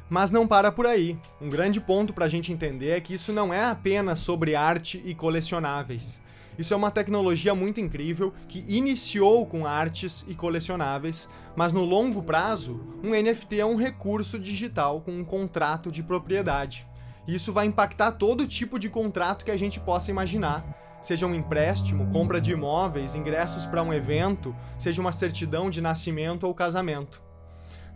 Mas 0.09 0.31
não 0.31 0.47
para 0.47 0.73
por 0.73 0.87
aí. 0.87 1.19
Um 1.41 1.49
grande 1.49 1.81
ponto 1.81 2.13
para 2.13 2.25
a 2.25 2.29
gente 2.29 2.53
entender 2.53 2.91
é 2.91 3.01
que 3.01 3.15
isso 3.15 3.33
não 3.33 3.53
é 3.53 3.65
apenas 3.65 4.19
sobre 4.21 4.55
arte 4.55 5.03
e 5.05 5.15
colecionáveis. 5.15 6.23
Isso 6.59 6.75
é 6.75 6.77
uma 6.77 6.91
tecnologia 6.91 7.55
muito 7.55 7.79
incrível 7.79 8.35
que 8.49 8.65
iniciou 8.67 9.47
com 9.47 9.65
artes 9.65 10.25
e 10.27 10.35
colecionáveis, 10.35 11.29
mas 11.55 11.73
no 11.73 11.85
longo 11.85 12.21
prazo, 12.21 12.81
um 13.03 13.11
NFT 13.11 13.61
é 13.61 13.67
um 13.67 13.77
recurso 13.77 14.39
digital 14.39 15.01
com 15.01 15.13
um 15.13 15.25
contrato 15.25 15.93
de 15.93 16.03
propriedade. 16.03 16.85
E 17.29 17.35
isso 17.35 17.53
vai 17.53 17.67
impactar 17.67 18.13
todo 18.13 18.47
tipo 18.47 18.79
de 18.79 18.89
contrato 18.89 19.45
que 19.45 19.51
a 19.51 19.57
gente 19.57 19.79
possa 19.79 20.11
imaginar. 20.11 20.65
Seja 21.01 21.27
um 21.27 21.35
empréstimo, 21.35 22.11
compra 22.11 22.41
de 22.41 22.51
imóveis, 22.51 23.15
ingressos 23.15 23.65
para 23.65 23.83
um 23.83 23.93
evento, 23.93 24.57
seja 24.77 25.01
uma 25.01 25.13
certidão 25.13 25.71
de 25.71 25.81
nascimento 25.81 26.45
ou 26.45 26.55
casamento. 26.55 27.28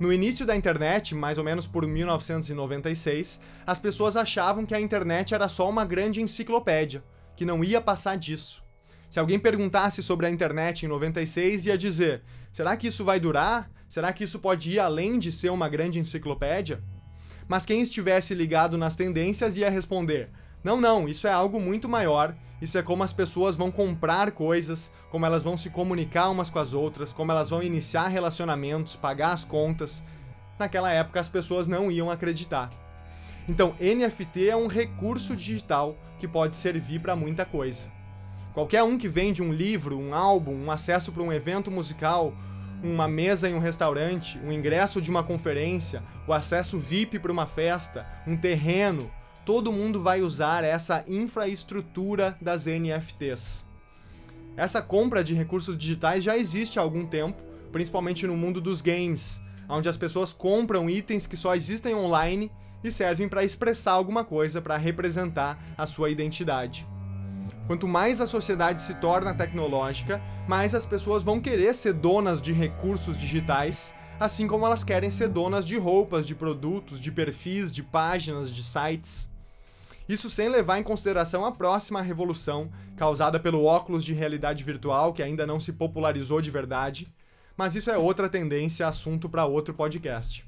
No 0.02 0.12
início 0.12 0.44
da 0.44 0.56
internet, 0.56 1.14
mais 1.14 1.38
ou 1.38 1.44
menos 1.44 1.68
por 1.68 1.86
1996, 1.86 3.40
as 3.64 3.78
pessoas 3.78 4.16
achavam 4.16 4.66
que 4.66 4.74
a 4.74 4.80
internet 4.80 5.32
era 5.32 5.48
só 5.48 5.70
uma 5.70 5.84
grande 5.84 6.20
enciclopédia, 6.20 7.04
que 7.36 7.44
não 7.44 7.62
ia 7.62 7.80
passar 7.80 8.18
disso. 8.18 8.64
Se 9.08 9.20
alguém 9.20 9.38
perguntasse 9.38 10.02
sobre 10.02 10.26
a 10.26 10.30
internet 10.30 10.84
em 10.84 10.88
96, 10.88 11.66
ia 11.66 11.78
dizer: 11.78 12.24
será 12.52 12.76
que 12.76 12.88
isso 12.88 13.04
vai 13.04 13.20
durar? 13.20 13.70
Será 13.88 14.12
que 14.12 14.24
isso 14.24 14.40
pode 14.40 14.70
ir 14.70 14.80
além 14.80 15.20
de 15.20 15.30
ser 15.30 15.50
uma 15.50 15.68
grande 15.68 16.00
enciclopédia? 16.00 16.82
Mas 17.46 17.64
quem 17.64 17.80
estivesse 17.80 18.34
ligado 18.34 18.76
nas 18.76 18.96
tendências 18.96 19.56
ia 19.56 19.70
responder: 19.70 20.30
não, 20.64 20.80
não, 20.80 21.08
isso 21.08 21.28
é 21.28 21.32
algo 21.32 21.60
muito 21.60 21.88
maior. 21.88 22.34
Isso 22.62 22.78
é 22.78 22.82
como 22.82 23.02
as 23.02 23.12
pessoas 23.12 23.56
vão 23.56 23.72
comprar 23.72 24.30
coisas, 24.30 24.92
como 25.10 25.26
elas 25.26 25.42
vão 25.42 25.56
se 25.56 25.68
comunicar 25.68 26.30
umas 26.30 26.48
com 26.48 26.60
as 26.60 26.72
outras, 26.72 27.12
como 27.12 27.32
elas 27.32 27.50
vão 27.50 27.60
iniciar 27.60 28.06
relacionamentos, 28.06 28.94
pagar 28.94 29.32
as 29.32 29.44
contas. 29.44 30.04
Naquela 30.56 30.92
época 30.92 31.18
as 31.18 31.28
pessoas 31.28 31.66
não 31.66 31.90
iam 31.90 32.08
acreditar. 32.08 32.70
Então, 33.48 33.74
NFT 33.80 34.48
é 34.48 34.56
um 34.56 34.68
recurso 34.68 35.34
digital 35.34 35.96
que 36.20 36.28
pode 36.28 36.54
servir 36.54 37.00
para 37.00 37.16
muita 37.16 37.44
coisa. 37.44 37.90
Qualquer 38.54 38.84
um 38.84 38.96
que 38.96 39.08
vende 39.08 39.42
um 39.42 39.52
livro, 39.52 39.98
um 39.98 40.14
álbum, 40.14 40.54
um 40.54 40.70
acesso 40.70 41.10
para 41.10 41.24
um 41.24 41.32
evento 41.32 41.68
musical, 41.68 42.32
uma 42.80 43.08
mesa 43.08 43.50
em 43.50 43.54
um 43.54 43.58
restaurante, 43.58 44.38
um 44.38 44.52
ingresso 44.52 45.02
de 45.02 45.10
uma 45.10 45.24
conferência, 45.24 46.00
o 46.28 46.32
acesso 46.32 46.78
VIP 46.78 47.18
para 47.18 47.32
uma 47.32 47.46
festa, 47.46 48.06
um 48.24 48.36
terreno, 48.36 49.10
todo 49.44 49.72
mundo 49.72 50.00
vai 50.00 50.22
usar 50.22 50.64
essa 50.64 51.04
infraestrutura 51.08 52.36
das 52.40 52.66
NFTs. 52.66 53.64
Essa 54.56 54.82
compra 54.82 55.24
de 55.24 55.34
recursos 55.34 55.76
digitais 55.76 56.22
já 56.22 56.36
existe 56.36 56.78
há 56.78 56.82
algum 56.82 57.06
tempo, 57.06 57.42
principalmente 57.72 58.26
no 58.26 58.36
mundo 58.36 58.60
dos 58.60 58.80
games, 58.80 59.40
onde 59.68 59.88
as 59.88 59.96
pessoas 59.96 60.32
compram 60.32 60.88
itens 60.88 61.26
que 61.26 61.36
só 61.36 61.54
existem 61.54 61.94
online 61.94 62.50
e 62.84 62.90
servem 62.90 63.28
para 63.28 63.44
expressar 63.44 63.92
alguma 63.92 64.24
coisa, 64.24 64.60
para 64.60 64.76
representar 64.76 65.58
a 65.76 65.86
sua 65.86 66.10
identidade. 66.10 66.86
Quanto 67.66 67.88
mais 67.88 68.20
a 68.20 68.26
sociedade 68.26 68.82
se 68.82 68.94
torna 68.94 69.34
tecnológica, 69.34 70.20
mais 70.46 70.74
as 70.74 70.84
pessoas 70.84 71.22
vão 71.22 71.40
querer 71.40 71.74
ser 71.74 71.94
donas 71.94 72.42
de 72.42 72.52
recursos 72.52 73.16
digitais, 73.16 73.94
assim 74.20 74.46
como 74.46 74.66
elas 74.66 74.84
querem 74.84 75.10
ser 75.10 75.28
donas 75.28 75.66
de 75.66 75.78
roupas, 75.78 76.26
de 76.26 76.34
produtos, 76.34 77.00
de 77.00 77.10
perfis, 77.10 77.72
de 77.72 77.82
páginas, 77.82 78.50
de 78.50 78.62
sites. 78.62 79.31
Isso 80.12 80.28
sem 80.28 80.50
levar 80.50 80.78
em 80.78 80.82
consideração 80.82 81.42
a 81.42 81.50
próxima 81.50 82.02
revolução, 82.02 82.70
causada 82.98 83.40
pelo 83.40 83.64
óculos 83.64 84.04
de 84.04 84.12
realidade 84.12 84.62
virtual, 84.62 85.14
que 85.14 85.22
ainda 85.22 85.46
não 85.46 85.58
se 85.58 85.72
popularizou 85.72 86.38
de 86.42 86.50
verdade, 86.50 87.10
mas 87.56 87.76
isso 87.76 87.90
é 87.90 87.96
outra 87.96 88.28
tendência, 88.28 88.86
assunto 88.86 89.26
para 89.26 89.46
outro 89.46 89.72
podcast. 89.72 90.44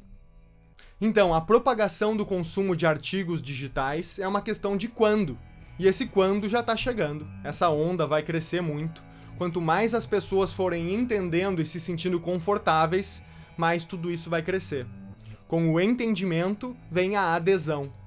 Então, 1.00 1.32
a 1.32 1.40
propagação 1.40 2.14
do 2.14 2.26
consumo 2.26 2.76
de 2.76 2.84
artigos 2.84 3.40
digitais 3.40 4.18
é 4.18 4.28
uma 4.28 4.42
questão 4.42 4.76
de 4.76 4.86
quando, 4.86 5.38
e 5.78 5.86
esse 5.86 6.04
quando 6.04 6.46
já 6.46 6.60
está 6.60 6.76
chegando. 6.76 7.26
Essa 7.42 7.70
onda 7.70 8.06
vai 8.06 8.22
crescer 8.22 8.60
muito. 8.60 9.02
Quanto 9.38 9.62
mais 9.62 9.94
as 9.94 10.04
pessoas 10.04 10.52
forem 10.52 10.92
entendendo 10.92 11.62
e 11.62 11.64
se 11.64 11.80
sentindo 11.80 12.20
confortáveis, 12.20 13.24
mais 13.56 13.82
tudo 13.82 14.10
isso 14.10 14.28
vai 14.28 14.42
crescer. 14.42 14.86
Com 15.48 15.72
o 15.72 15.80
entendimento 15.80 16.76
vem 16.90 17.16
a 17.16 17.34
adesão. 17.34 18.03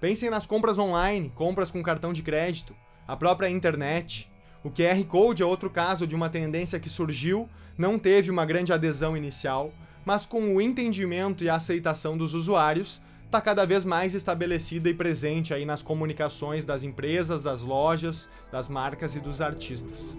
Pensem 0.00 0.30
nas 0.30 0.46
compras 0.46 0.78
online, 0.78 1.32
compras 1.34 1.72
com 1.72 1.82
cartão 1.82 2.12
de 2.12 2.22
crédito, 2.22 2.74
a 3.06 3.16
própria 3.16 3.50
internet. 3.50 4.30
O 4.62 4.70
QR 4.70 5.02
Code 5.08 5.42
é 5.42 5.46
outro 5.46 5.68
caso 5.68 6.06
de 6.06 6.14
uma 6.14 6.28
tendência 6.28 6.78
que 6.78 6.88
surgiu, 6.88 7.48
não 7.76 7.98
teve 7.98 8.30
uma 8.30 8.46
grande 8.46 8.72
adesão 8.72 9.16
inicial, 9.16 9.72
mas 10.04 10.24
com 10.24 10.54
o 10.54 10.60
entendimento 10.60 11.42
e 11.42 11.50
a 11.50 11.56
aceitação 11.56 12.16
dos 12.16 12.32
usuários, 12.32 13.02
está 13.26 13.40
cada 13.40 13.66
vez 13.66 13.84
mais 13.84 14.14
estabelecida 14.14 14.88
e 14.88 14.94
presente 14.94 15.52
aí 15.52 15.66
nas 15.66 15.82
comunicações 15.82 16.64
das 16.64 16.82
empresas, 16.82 17.42
das 17.42 17.60
lojas, 17.60 18.28
das 18.52 18.68
marcas 18.68 19.16
e 19.16 19.20
dos 19.20 19.40
artistas. 19.40 20.16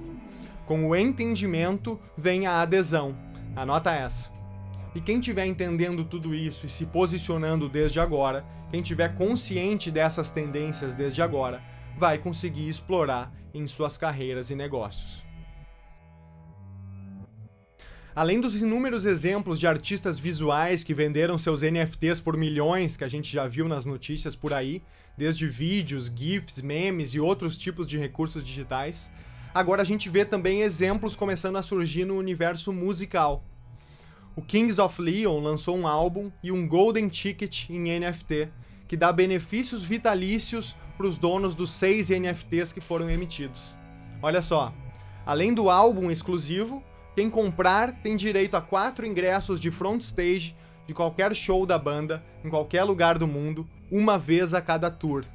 Com 0.66 0.90
o 0.90 0.96
entendimento 0.96 2.00
vem 2.18 2.46
a 2.46 2.62
adesão. 2.62 3.18
Anota 3.56 3.92
essa. 3.92 4.39
E 4.96 5.00
quem 5.00 5.20
estiver 5.20 5.46
entendendo 5.46 6.04
tudo 6.04 6.34
isso 6.34 6.66
e 6.66 6.70
se 6.70 6.86
posicionando 6.86 7.70
desde 7.70 8.00
agora, 8.00 8.46
quem 8.72 8.82
tiver 8.82 9.16
consciente 9.16 9.92
dessas 9.92 10.32
tendências 10.32 10.96
desde 10.96 11.22
agora, 11.22 11.62
vai 11.98 12.18
conseguir 12.18 12.70
explorar 12.70 13.32
em 13.54 13.68
suas 13.68 13.98
carreiras 13.98 14.50
e 14.50 14.56
negócios. 14.56 15.24
Além 18.16 18.42
dos 18.42 18.56
inúmeros 18.56 19.06
exemplos 19.06 19.60
de 19.60 19.68
artistas 19.68 20.20
visuais 20.20 20.84
que 20.84 20.94
venderam 20.94 21.38
seus 21.38 21.62
NFTs 21.62 22.20
por 22.20 22.36
milhões, 22.36 22.98
que 22.98 23.04
a 23.04 23.08
gente 23.08 23.32
já 23.32 23.48
viu 23.48 23.68
nas 23.68 23.86
notícias 23.86 24.36
por 24.36 24.52
aí, 24.52 24.82
desde 25.16 25.48
vídeos, 25.48 26.12
GIFs, 26.14 26.62
memes 26.62 27.14
e 27.14 27.20
outros 27.20 27.56
tipos 27.56 27.86
de 27.86 27.98
recursos 27.98 28.44
digitais, 28.44 29.12
agora 29.54 29.84
a 29.84 29.86
gente 29.86 30.10
vê 30.10 30.26
também 30.26 30.64
exemplos 30.64 31.16
começando 31.16 31.58
a 31.58 31.62
surgir 31.62 32.06
no 32.06 32.18
universo 32.18 32.74
musical. 32.74 33.46
O 34.40 34.42
Kings 34.42 34.80
of 34.80 35.02
Leon 35.02 35.42
lançou 35.42 35.76
um 35.76 35.86
álbum 35.86 36.32
e 36.42 36.50
um 36.50 36.66
Golden 36.66 37.10
Ticket 37.10 37.70
em 37.70 38.00
NFT, 38.00 38.48
que 38.88 38.96
dá 38.96 39.12
benefícios 39.12 39.84
vitalícios 39.84 40.78
para 40.96 41.06
os 41.06 41.18
donos 41.18 41.54
dos 41.54 41.72
seis 41.72 42.10
NFTs 42.10 42.72
que 42.72 42.80
foram 42.80 43.10
emitidos. 43.10 43.76
Olha 44.22 44.42
só, 44.42 44.74
além 45.26 45.54
do 45.54 45.70
álbum 45.70 46.10
exclusivo, 46.10 46.82
quem 47.18 47.30
comprar 47.30 47.92
tem 48.02 48.16
direito 48.16 48.56
a 48.56 48.62
quatro 48.62 49.06
ingressos 49.06 49.60
de 49.60 49.70
front 49.70 50.00
stage 50.00 50.56
de 50.88 50.94
qualquer 50.94 51.36
show 51.36 51.66
da 51.66 51.78
banda, 51.78 52.24
em 52.42 52.50
qualquer 52.50 52.86
lugar 52.86 53.18
do 53.18 53.28
mundo, 53.28 53.68
uma 53.92 54.18
vez 54.18 54.54
a 54.54 54.62
cada 54.62 54.90
tour. 54.90 55.26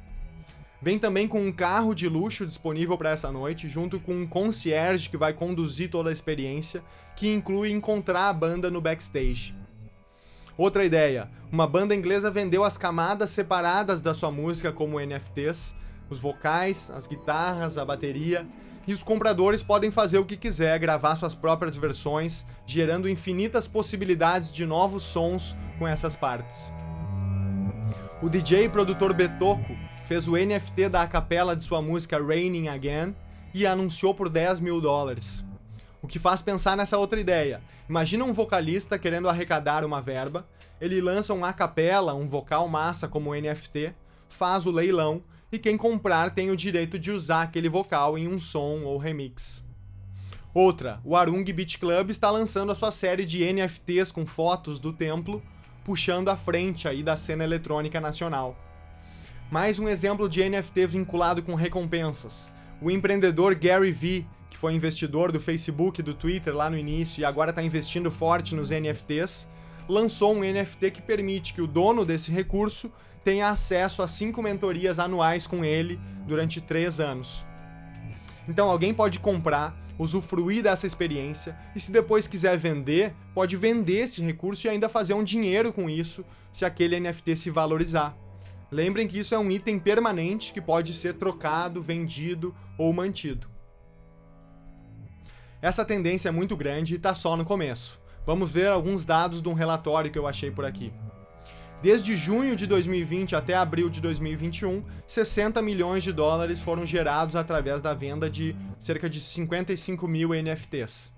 Vem 0.85 0.99
também 0.99 1.27
com 1.27 1.41
um 1.41 1.51
carro 1.51 1.95
de 1.95 2.07
luxo 2.07 2.45
disponível 2.45 2.95
para 2.95 3.09
essa 3.09 3.31
noite, 3.31 3.67
junto 3.67 3.99
com 3.99 4.13
um 4.13 4.27
concierge 4.27 5.09
que 5.09 5.17
vai 5.17 5.33
conduzir 5.33 5.89
toda 5.89 6.11
a 6.11 6.13
experiência, 6.13 6.83
que 7.15 7.33
inclui 7.33 7.71
encontrar 7.71 8.29
a 8.29 8.33
banda 8.33 8.69
no 8.69 8.79
backstage. 8.79 9.55
Outra 10.55 10.85
ideia: 10.85 11.27
uma 11.51 11.65
banda 11.65 11.95
inglesa 11.95 12.29
vendeu 12.29 12.63
as 12.63 12.77
camadas 12.77 13.31
separadas 13.31 13.99
da 13.99 14.13
sua 14.13 14.29
música 14.29 14.71
como 14.71 14.99
NFTs, 14.99 15.75
os 16.07 16.19
vocais, 16.19 16.91
as 16.91 17.07
guitarras, 17.07 17.79
a 17.79 17.83
bateria 17.83 18.45
e 18.85 18.93
os 18.93 19.01
compradores 19.01 19.63
podem 19.63 19.89
fazer 19.89 20.19
o 20.19 20.25
que 20.25 20.37
quiser, 20.37 20.77
gravar 20.77 21.15
suas 21.15 21.33
próprias 21.33 21.75
versões, 21.75 22.45
gerando 22.63 23.09
infinitas 23.09 23.65
possibilidades 23.65 24.51
de 24.51 24.67
novos 24.67 25.01
sons 25.01 25.57
com 25.79 25.87
essas 25.87 26.15
partes. 26.15 26.71
O 28.21 28.29
DJ 28.29 28.65
e 28.65 28.69
produtor 28.69 29.15
Betoco 29.15 29.75
fez 30.05 30.27
o 30.27 30.37
NFT 30.37 30.89
da 30.89 31.07
capela 31.07 31.55
de 31.55 31.63
sua 31.63 31.81
música 31.81 32.21
Raining 32.21 32.67
Again 32.67 33.15
e 33.53 33.65
anunciou 33.65 34.13
por 34.13 34.29
10 34.29 34.59
mil 34.59 34.79
dólares. 34.79 35.43
O 36.01 36.07
que 36.07 36.19
faz 36.19 36.41
pensar 36.41 36.77
nessa 36.77 36.97
outra 36.97 37.19
ideia. 37.19 37.61
Imagina 37.89 38.23
um 38.23 38.33
vocalista 38.33 38.99
querendo 38.99 39.27
arrecadar 39.27 39.83
uma 39.83 40.01
verba, 40.01 40.47
ele 40.79 41.01
lança 41.01 41.33
um 41.33 41.43
a 41.43 41.51
capela, 41.51 42.13
um 42.13 42.27
vocal 42.27 42.67
massa 42.67 43.07
como 43.07 43.33
NFT, 43.33 43.93
faz 44.29 44.65
o 44.65 44.71
leilão 44.71 45.23
e 45.51 45.57
quem 45.57 45.77
comprar 45.77 46.31
tem 46.31 46.51
o 46.51 46.55
direito 46.55 46.99
de 46.99 47.11
usar 47.11 47.43
aquele 47.43 47.69
vocal 47.69 48.17
em 48.17 48.27
um 48.27 48.39
som 48.39 48.81
ou 48.83 48.97
remix. 48.97 49.65
Outra, 50.53 50.99
o 51.03 51.15
Arung 51.15 51.43
Beat 51.43 51.79
Club 51.79 52.11
está 52.11 52.29
lançando 52.29 52.71
a 52.71 52.75
sua 52.75 52.91
série 52.91 53.25
de 53.25 53.43
NFTs 53.51 54.11
com 54.11 54.25
fotos 54.25 54.79
do 54.79 54.93
templo, 54.93 55.41
puxando 55.83 56.29
à 56.29 56.37
frente 56.37 56.87
aí 56.87 57.01
da 57.01 57.17
cena 57.17 57.43
eletrônica 57.43 57.99
nacional. 57.99 58.64
Mais 59.55 59.79
um 59.79 59.87
exemplo 59.87 60.27
de 60.27 60.43
NFT 60.43 60.85
vinculado 60.85 61.41
com 61.41 61.55
recompensas. 61.55 62.51
O 62.81 62.91
empreendedor 62.91 63.55
Gary 63.55 63.93
Vee, 63.93 64.27
que 64.49 64.57
foi 64.57 64.73
investidor 64.73 65.31
do 65.31 65.39
Facebook 65.39 66.01
e 66.01 66.03
do 66.03 66.13
Twitter 66.13 66.53
lá 66.53 66.69
no 66.69 66.77
início 66.77 67.21
e 67.21 67.23
agora 67.23 67.51
está 67.51 67.63
investindo 67.63 68.11
forte 68.11 68.53
nos 68.53 68.69
NFTs, 68.69 69.47
lançou 69.87 70.33
um 70.33 70.41
NFT 70.41 70.91
que 70.91 71.01
permite 71.01 71.53
que 71.53 71.61
o 71.61 71.67
dono 71.67 72.03
desse 72.03 72.31
recurso 72.31 72.91
tenha 73.23 73.47
acesso 73.47 74.03
a 74.03 74.09
cinco 74.09 74.41
mentorias 74.41 74.99
anuais 74.99 75.47
com 75.47 75.63
ele 75.63 76.01
durante 76.27 76.59
três 76.59 76.99
anos. 76.99 77.45
Então 78.49 78.69
alguém 78.69 78.93
pode 78.93 79.19
comprar, 79.19 79.73
usufruir 79.97 80.63
dessa 80.63 80.85
experiência 80.85 81.57
e 81.73 81.79
se 81.79 81.93
depois 81.93 82.27
quiser 82.27 82.57
vender, 82.57 83.13
pode 83.33 83.55
vender 83.55 84.01
esse 84.01 84.21
recurso 84.21 84.67
e 84.67 84.69
ainda 84.69 84.89
fazer 84.89 85.13
um 85.13 85.23
dinheiro 85.23 85.71
com 85.71 85.89
isso 85.89 86.25
se 86.51 86.65
aquele 86.65 86.99
NFT 86.99 87.37
se 87.37 87.49
valorizar. 87.49 88.24
Lembrem 88.71 89.07
que 89.07 89.19
isso 89.19 89.35
é 89.35 89.39
um 89.39 89.51
item 89.51 89.79
permanente 89.79 90.51
que 90.51 90.61
pode 90.61 90.93
ser 90.93 91.13
trocado, 91.13 91.81
vendido 91.81 92.55
ou 92.77 92.91
mantido. 92.91 93.47
Essa 95.61 95.85
tendência 95.85 96.29
é 96.29 96.31
muito 96.31 96.55
grande 96.55 96.93
e 96.93 96.97
está 96.97 97.15
só 97.15 97.35
no 97.35 97.45
começo. 97.45 97.99
Vamos 98.25 98.51
ver 98.51 98.67
alguns 98.67 99.05
dados 99.05 99.41
de 99.41 99.49
um 99.49 99.53
relatório 99.53 100.11
que 100.11 100.17
eu 100.17 100.27
achei 100.27 100.51
por 100.51 100.65
aqui. 100.65 100.91
Desde 101.81 102.15
junho 102.15 102.55
de 102.55 102.65
2020 102.65 103.35
até 103.35 103.53
abril 103.53 103.89
de 103.89 104.01
2021, 104.01 104.83
60 105.07 105.61
milhões 105.61 106.03
de 106.03 106.11
dólares 106.11 106.59
foram 106.59 106.85
gerados 106.85 107.35
através 107.35 107.81
da 107.81 107.93
venda 107.93 108.29
de 108.29 108.55
cerca 108.79 109.09
de 109.09 109.19
55 109.19 110.07
mil 110.07 110.29
NFTs. 110.29 111.13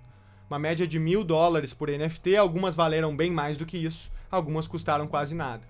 Uma 0.50 0.60
média 0.60 0.88
de 0.88 1.00
mil 1.00 1.24
dólares 1.24 1.74
por 1.74 1.90
NFT, 1.90 2.36
algumas 2.36 2.76
valeram 2.76 3.16
bem 3.16 3.32
mais 3.32 3.56
do 3.56 3.66
que 3.66 3.78
isso, 3.78 4.12
algumas 4.30 4.68
custaram 4.68 5.08
quase 5.08 5.36
nada. 5.36 5.64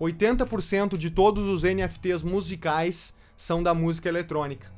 80% 0.00 0.96
de 0.96 1.10
todos 1.10 1.46
os 1.46 1.62
NFTs 1.62 2.22
musicais 2.22 3.16
são 3.36 3.62
da 3.62 3.74
música 3.74 4.08
eletrônica. 4.08 4.72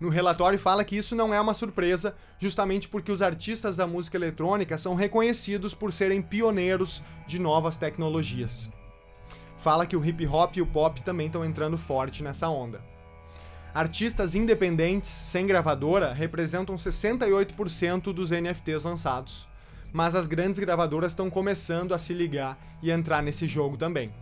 No 0.00 0.08
relatório 0.08 0.58
fala 0.58 0.84
que 0.84 0.96
isso 0.96 1.14
não 1.14 1.32
é 1.32 1.40
uma 1.40 1.54
surpresa, 1.54 2.16
justamente 2.38 2.88
porque 2.88 3.12
os 3.12 3.22
artistas 3.22 3.76
da 3.76 3.86
música 3.86 4.16
eletrônica 4.16 4.76
são 4.76 4.96
reconhecidos 4.96 5.74
por 5.74 5.92
serem 5.92 6.20
pioneiros 6.20 7.02
de 7.26 7.38
novas 7.38 7.76
tecnologias. 7.76 8.68
Fala 9.56 9.86
que 9.86 9.96
o 9.96 10.04
hip 10.04 10.26
hop 10.26 10.56
e 10.56 10.62
o 10.62 10.66
pop 10.66 11.00
também 11.02 11.28
estão 11.28 11.44
entrando 11.44 11.78
forte 11.78 12.20
nessa 12.20 12.48
onda. 12.48 12.80
Artistas 13.72 14.34
independentes 14.34 15.08
sem 15.08 15.46
gravadora 15.46 16.12
representam 16.12 16.74
68% 16.74 18.12
dos 18.12 18.32
NFTs 18.32 18.82
lançados, 18.84 19.46
mas 19.92 20.16
as 20.16 20.26
grandes 20.26 20.58
gravadoras 20.58 21.12
estão 21.12 21.30
começando 21.30 21.94
a 21.94 21.98
se 21.98 22.12
ligar 22.12 22.58
e 22.82 22.90
entrar 22.90 23.22
nesse 23.22 23.46
jogo 23.46 23.76
também. 23.76 24.12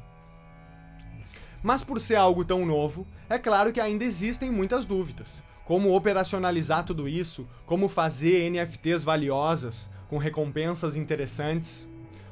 Mas 1.63 1.83
por 1.83 2.01
ser 2.01 2.17
algo 2.17 2.45
tão 2.45 2.65
novo, 2.65 3.07
é 3.29 3.39
claro 3.39 3.73
que 3.73 3.81
ainda 3.81 4.05
existem 4.05 4.51
muitas 4.51 4.85
dúvidas 4.85 5.43
como 5.71 5.95
operacionalizar 5.95 6.85
tudo 6.85 7.09
isso, 7.09 7.47
como 7.65 7.89
fazer 7.89 8.51
NFTs 8.51 9.05
valiosas, 9.05 9.89
com 10.09 10.19
recompensas 10.19 10.97
interessantes. 10.97 11.89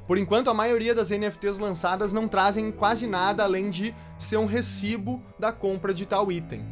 Por 0.09 0.19
enquanto, 0.19 0.51
a 0.51 0.55
maioria 0.55 0.93
das 0.93 1.11
NFTs 1.11 1.61
lançadas 1.61 2.13
não 2.13 2.27
trazem 2.27 2.73
quase 2.73 3.07
nada 3.07 3.45
além 3.45 3.71
de 3.71 3.95
ser 4.19 4.39
um 4.39 4.47
recibo 4.47 5.23
da 5.39 5.53
compra 5.53 5.95
de 5.95 6.05
tal 6.05 6.33
item. 6.33 6.67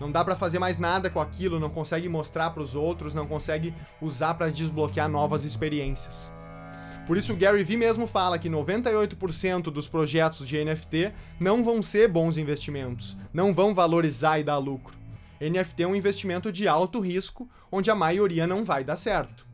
Não 0.00 0.10
dá 0.10 0.24
para 0.24 0.36
fazer 0.36 0.58
mais 0.58 0.78
nada 0.78 1.10
com 1.10 1.20
aquilo, 1.20 1.60
não 1.60 1.68
consegue 1.68 2.08
mostrar 2.08 2.48
para 2.48 2.62
os 2.62 2.74
outros, 2.74 3.12
não 3.12 3.26
consegue 3.26 3.74
usar 4.00 4.32
para 4.32 4.50
desbloquear 4.50 5.10
novas 5.10 5.44
experiências. 5.44 6.32
Por 7.06 7.16
isso, 7.16 7.32
o 7.32 7.36
Gary 7.36 7.62
Vee 7.62 7.76
mesmo 7.76 8.06
fala 8.06 8.38
que 8.38 8.50
98% 8.50 9.64
dos 9.64 9.86
projetos 9.88 10.46
de 10.46 10.62
NFT 10.64 11.12
não 11.38 11.62
vão 11.62 11.80
ser 11.80 12.08
bons 12.08 12.36
investimentos, 12.36 13.16
não 13.32 13.54
vão 13.54 13.72
valorizar 13.72 14.40
e 14.40 14.44
dar 14.44 14.58
lucro. 14.58 14.96
NFT 15.40 15.84
é 15.84 15.86
um 15.86 15.94
investimento 15.94 16.50
de 16.50 16.66
alto 16.66 16.98
risco, 16.98 17.48
onde 17.70 17.90
a 17.90 17.94
maioria 17.94 18.46
não 18.46 18.64
vai 18.64 18.82
dar 18.82 18.96
certo. 18.96 19.46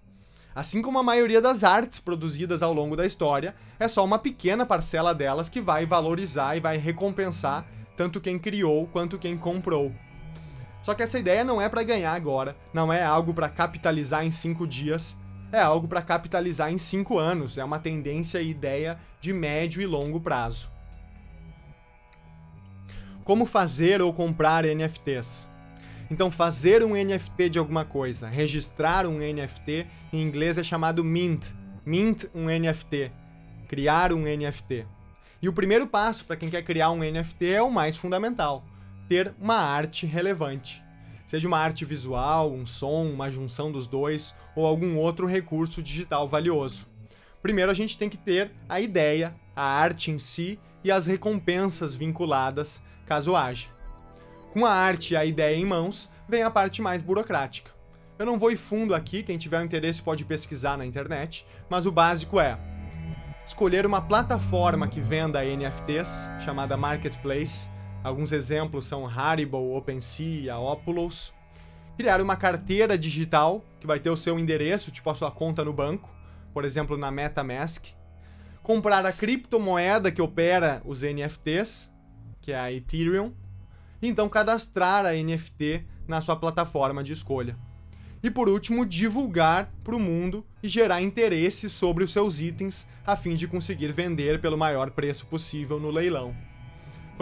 Assim 0.55 0.81
como 0.81 0.99
a 0.99 1.03
maioria 1.03 1.41
das 1.41 1.65
artes 1.65 1.99
produzidas 1.99 2.63
ao 2.63 2.73
longo 2.73 2.97
da 2.97 3.07
história, 3.07 3.55
é 3.79 3.89
só 3.89 4.05
uma 4.05 4.19
pequena 4.19 4.65
parcela 4.65 5.15
delas 5.15 5.49
que 5.49 5.61
vai 5.61 5.85
valorizar 5.85 6.57
e 6.57 6.61
vai 6.61 6.77
recompensar 6.79 7.67
tanto 7.97 8.21
quem 8.21 8.39
criou 8.39 8.87
quanto 8.87 9.19
quem 9.19 9.37
comprou. 9.37 9.93
Só 10.83 10.95
que 10.95 11.03
essa 11.03 11.19
ideia 11.19 11.45
não 11.45 11.61
é 11.61 11.69
para 11.69 11.83
ganhar 11.83 12.13
agora, 12.13 12.57
não 12.73 12.93
é 12.93 13.05
algo 13.05 13.33
para 13.33 13.49
capitalizar 13.49 14.25
em 14.25 14.31
cinco 14.31 14.67
dias, 14.67 15.17
é 15.53 15.61
algo 15.61 15.87
para 15.87 16.01
capitalizar 16.01 16.73
em 16.73 16.79
cinco 16.79 17.19
anos, 17.19 17.59
é 17.59 17.65
uma 17.65 17.79
tendência 17.79 18.41
e 18.41 18.51
ideia 18.51 18.99
de 19.21 19.33
médio 19.33 19.83
e 19.83 19.87
longo 19.87 20.19
prazo. 20.19 20.71
Como 23.23 23.45
fazer 23.45 24.03
ou 24.03 24.13
comprar 24.13 24.65
NFTs? 24.65 25.49
Então, 26.11 26.31
fazer 26.31 26.85
um 26.85 26.95
NFT 26.95 27.51
de 27.51 27.59
alguma 27.59 27.85
coisa, 27.85 28.29
registrar 28.29 29.07
um 29.07 29.19
NFT, 29.19 29.87
em 30.13 30.21
inglês 30.21 30.59
é 30.59 30.65
chamado 30.65 31.05
mint. 31.05 31.47
Mint 31.87 32.25
um 32.35 32.47
NFT. 32.47 33.13
Criar 33.69 34.13
um 34.13 34.23
NFT. 34.23 34.87
E 35.41 35.49
o 35.49 35.53
primeiro 35.53 35.87
passo 35.87 36.25
para 36.25 36.37
quem 36.37 36.51
quer 36.51 36.63
criar 36.63 36.91
um 36.91 36.99
NFT 36.99 37.47
é 37.53 37.63
o 37.63 37.71
mais 37.71 37.97
fundamental: 37.97 38.65
ter 39.09 39.35
uma 39.41 39.57
arte 39.57 40.05
relevante. 40.05 40.83
Seja 41.27 41.49
uma 41.49 41.59
arte 41.59 41.85
visual, 41.85 42.53
um 42.53 42.67
som, 42.67 43.05
uma 43.07 43.31
junção 43.31 43.73
dos 43.73 43.87
dois 43.87 44.35
ou 44.55 44.67
algum 44.67 44.97
outro 44.97 45.27
recurso 45.27 45.83
digital 45.83 46.29
valioso. 46.29 46.87
Primeiro 47.41 47.71
a 47.71 47.75
gente 47.75 47.99
tem 47.99 48.09
que 48.09 48.19
ter 48.19 48.53
a 48.69 48.81
ideia, 48.81 49.35
a 49.55 49.63
arte 49.63 50.11
em 50.11 50.19
si 50.19 50.59
e 50.85 50.91
as 50.91 51.07
recompensas 51.07 51.95
vinculadas, 51.95 52.83
caso 53.07 53.35
haja. 53.35 53.69
Com 54.53 54.67
a 54.67 54.71
arte 54.71 55.15
e 55.15 55.17
a 55.17 55.25
ideia 55.25 55.57
em 55.57 55.65
mãos, 55.65 56.11
vem 56.29 56.43
a 56.43 56.51
parte 56.51 56.83
mais 56.83 57.03
burocrática. 57.03 57.71
Eu 58.19 58.27
não 58.27 58.39
vou 58.39 58.55
fundo 58.57 58.95
aqui, 58.95 59.23
quem 59.23 59.39
tiver 59.39 59.65
interesse 59.65 60.03
pode 60.03 60.25
pesquisar 60.25 60.77
na 60.77 60.87
internet, 60.87 61.47
mas 61.69 61.87
o 61.87 61.91
básico 61.91 62.39
é 62.39 62.59
escolher 63.45 63.85
uma 63.87 64.01
plataforma 64.01 64.87
que 64.87 65.01
venda 65.01 65.45
NFTs, 65.45 66.31
chamada 66.45 66.77
Marketplace. 66.77 67.69
Alguns 68.03 68.33
exemplos 68.33 68.85
são 68.85 69.07
Haribo, 69.07 69.77
OpenSea, 69.77 70.59
Opulos. 70.59 71.33
Criar 71.97 72.21
uma 72.21 72.37
carteira 72.37 72.99
digital, 72.99 73.65
que 73.79 73.87
vai 73.87 74.01
ter 74.01 74.11
o 74.11 74.17
seu 74.17 74.39
endereço, 74.39 74.91
tipo 74.91 75.09
a 75.09 75.15
sua 75.15 75.31
conta 75.31 75.65
no 75.65 75.73
banco, 75.73 76.11
por 76.53 76.65
exemplo, 76.65 76.97
na 76.97 77.13
MetaMask. 77.13 77.87
Comprar 78.63 79.07
a 79.07 79.13
criptomoeda 79.13 80.11
que 80.11 80.21
opera 80.21 80.83
os 80.85 81.03
NFTs, 81.03 81.95
que 82.41 82.51
é 82.51 82.59
a 82.59 82.73
Ethereum 82.73 83.33
e 84.01 84.09
então 84.09 84.29
cadastrar 84.29 85.07
a 85.07 85.13
NFT 85.13 85.87
na 86.09 86.21
sua 86.21 86.35
plataforma 86.35 87.05
de 87.05 87.13
escolha. 87.13 87.57
E 88.21 88.31
por 88.31 88.49
último, 88.49 88.85
divulgar 88.85 89.73
para 89.83 89.95
o 89.95 90.01
mundo 90.01 90.45
e 90.63 90.69
gerar 90.69 91.03
interesse 91.03 91.71
sobre 91.71 92.03
os 92.03 92.13
seus 92.13 92.41
itens 92.41 92.87
a 93.07 93.17
fim 93.17 93.35
de 93.35 93.49
conseguir 93.49 93.93
vender 93.93 94.41
pelo 94.41 94.59
maior 94.59 94.91
preço 94.91 95.27
possível 95.27 95.79
no 95.79 95.91
leilão. 95.91 96.35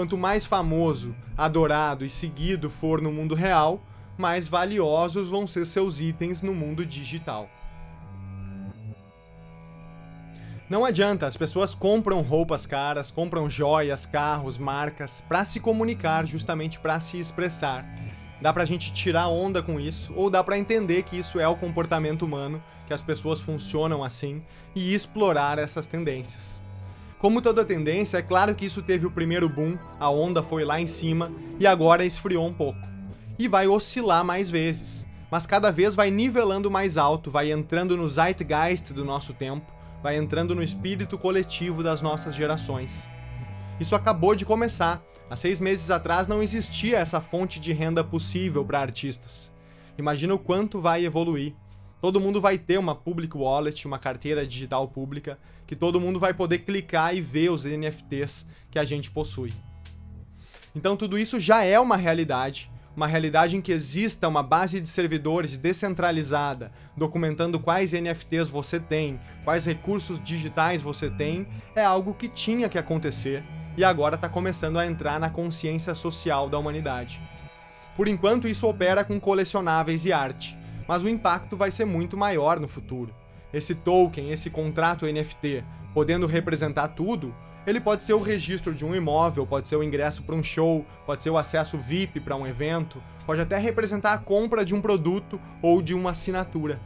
Quanto 0.01 0.17
mais 0.17 0.47
famoso, 0.47 1.15
adorado 1.37 2.07
e 2.07 2.09
seguido 2.09 2.71
for 2.71 3.03
no 3.03 3.13
mundo 3.13 3.35
real, 3.35 3.85
mais 4.17 4.49
valiosos 4.49 5.29
vão 5.29 5.47
ser 5.47 5.67
seus 5.67 6.01
itens 6.01 6.41
no 6.41 6.55
mundo 6.55 6.87
digital. 6.87 7.51
Não 10.71 10.87
adianta, 10.87 11.27
as 11.27 11.37
pessoas 11.37 11.75
compram 11.75 12.23
roupas 12.23 12.65
caras, 12.65 13.11
compram 13.11 13.51
joias, 13.51 14.07
carros, 14.07 14.57
marcas 14.57 15.23
para 15.29 15.45
se 15.45 15.61
comunicar, 15.61 16.27
justamente 16.27 16.81
para 16.81 16.99
se 16.99 17.21
expressar. 17.21 17.85
Dá 18.41 18.55
pra 18.55 18.65
gente 18.65 18.95
tirar 18.95 19.29
onda 19.29 19.63
com 19.63 19.79
isso, 19.79 20.15
ou 20.17 20.31
dá 20.31 20.43
para 20.43 20.59
entender 20.59 21.03
que 21.03 21.19
isso 21.19 21.39
é 21.39 21.47
o 21.47 21.57
comportamento 21.57 22.23
humano, 22.23 22.65
que 22.87 22.95
as 22.95 23.03
pessoas 23.03 23.39
funcionam 23.39 24.03
assim 24.03 24.43
e 24.75 24.95
explorar 24.95 25.59
essas 25.59 25.87
tendências. 25.87 26.59
Como 27.21 27.43
toda 27.43 27.65
tendência, 27.65 28.19
é 28.19 28.23
claro 28.23 28.55
que 28.55 28.67
isso 28.67 28.83
teve 28.83 29.07
o 29.07 29.11
primeiro 29.11 29.49
boom, 29.49 29.79
a 29.99 30.11
onda 30.11 30.43
foi 30.43 30.65
lá 30.65 30.81
em 30.81 30.87
cima 30.87 31.31
e 31.59 31.67
agora 31.67 32.05
esfriou 32.05 32.47
um 32.47 32.53
pouco. 32.53 32.81
E 33.39 33.47
vai 33.47 33.69
oscilar 33.69 34.25
mais 34.25 34.51
vezes, 34.51 35.07
mas 35.31 35.47
cada 35.47 35.71
vez 35.71 35.95
vai 35.95 36.11
nivelando 36.11 36.71
mais 36.71 36.97
alto, 36.97 37.31
vai 37.31 37.53
entrando 37.53 37.97
no 37.97 38.09
zeitgeist 38.09 38.93
do 38.93 39.05
nosso 39.05 39.35
tempo 39.35 39.81
vai 40.03 40.17
entrando 40.17 40.55
no 40.55 40.63
espírito 40.63 41.19
coletivo 41.19 41.83
das 41.83 42.01
nossas 42.01 42.35
gerações. 42.35 43.09
Isso 43.79 43.95
acabou 43.95 44.35
de 44.35 44.45
começar. 44.45 45.03
Há 45.29 45.37
seis 45.37 45.61
meses 45.61 45.91
atrás 45.91 46.27
não 46.27 46.43
existia 46.43 46.99
essa 46.99 47.21
fonte 47.21 47.61
de 47.61 47.73
renda 47.73 48.03
possível 48.03 48.65
para 48.65 48.81
artistas. 48.81 49.53
Imagina 49.97 50.35
o 50.35 50.39
quanto 50.39 50.81
vai 50.81 51.05
evoluir. 51.05 51.55
Todo 52.01 52.21
mundo 52.21 52.41
vai 52.41 52.59
ter 52.59 52.79
uma 52.79 52.95
public 52.95 53.37
wallet, 53.37 53.87
uma 53.87 53.99
carteira 53.99 54.47
digital 54.47 54.89
pública, 54.89 55.39
que 55.67 55.77
todo 55.77 56.01
mundo 56.01 56.19
vai 56.19 56.33
poder 56.33 56.61
clicar 56.61 57.15
e 57.15 57.21
ver 57.21 57.51
os 57.51 57.65
NFTs 57.65 58.47
que 58.71 58.79
a 58.79 58.85
gente 58.85 59.11
possui. 59.11 59.53
Então 60.75 60.97
tudo 60.97 61.19
isso 61.19 61.39
já 61.39 61.65
é 61.65 61.79
uma 61.79 61.97
realidade 61.97 62.71
uma 62.97 63.07
realidade 63.07 63.57
em 63.57 63.61
que 63.61 63.73
exista 63.73 64.29
uma 64.29 64.43
base 64.43 64.81
de 64.81 64.89
servidores 64.89 65.57
descentralizada, 65.57 66.73
documentando 66.97 67.61
quais 67.61 67.93
NFTs 67.93 68.49
você 68.49 68.81
tem, 68.81 69.21
quais 69.45 69.65
recursos 69.65 70.23
digitais 70.23 70.83
você 70.83 71.09
tem, 71.09 71.47
é 71.75 71.85
algo 71.85 72.15
que 72.15 72.29
tinha 72.29 72.69
que 72.69 72.79
acontecer 72.79 73.45
e 73.77 73.85
agora 73.85 74.17
está 74.17 74.29
começando 74.29 74.79
a 74.79 74.87
entrar 74.87 75.21
na 75.21 75.31
consciência 75.31 75.95
social 75.95 76.49
da 76.49 76.59
humanidade. 76.59 77.23
Por 77.97 78.09
enquanto, 78.09 78.49
isso 78.49 78.67
opera 78.67 79.05
com 79.05 79.21
colecionáveis 79.21 80.05
e 80.05 80.13
arte, 80.13 80.59
mas 80.91 81.05
o 81.05 81.09
impacto 81.09 81.57
vai 81.57 81.71
ser 81.71 81.85
muito 81.85 82.17
maior 82.17 82.59
no 82.59 82.67
futuro. 82.67 83.15
Esse 83.55 83.77
token, 83.77 84.33
esse 84.33 84.51
contrato 84.51 85.07
NFT, 85.07 85.63
podendo 85.95 86.27
representar 86.27 86.89
tudo, 86.89 87.33
Ele 87.65 87.81
pode 87.81 88.03
ser 88.03 88.15
o 88.15 88.21
registro 88.21 88.75
de 88.75 88.85
um 88.85 88.93
imóvel, 88.93 89.47
pode 89.47 89.69
ser 89.69 89.77
o 89.77 89.85
ingresso 89.85 90.25
para 90.25 90.35
um 90.35 90.43
show, 90.43 90.85
pode 91.07 91.23
ser 91.23 91.31
o 91.31 91.39
acesso 91.39 91.79
VIP 91.79 92.19
para 92.19 92.35
um 92.35 92.45
evento, 92.45 93.01
pode 93.25 93.41
até 93.41 93.57
representar 93.57 94.15
a 94.15 94.19
compra 94.19 94.65
de 94.65 94.75
um 94.75 94.81
produto 94.81 95.41
ou 95.63 95.81
de 95.81 95.95
uma 95.95 96.11
assinatura. 96.11 96.81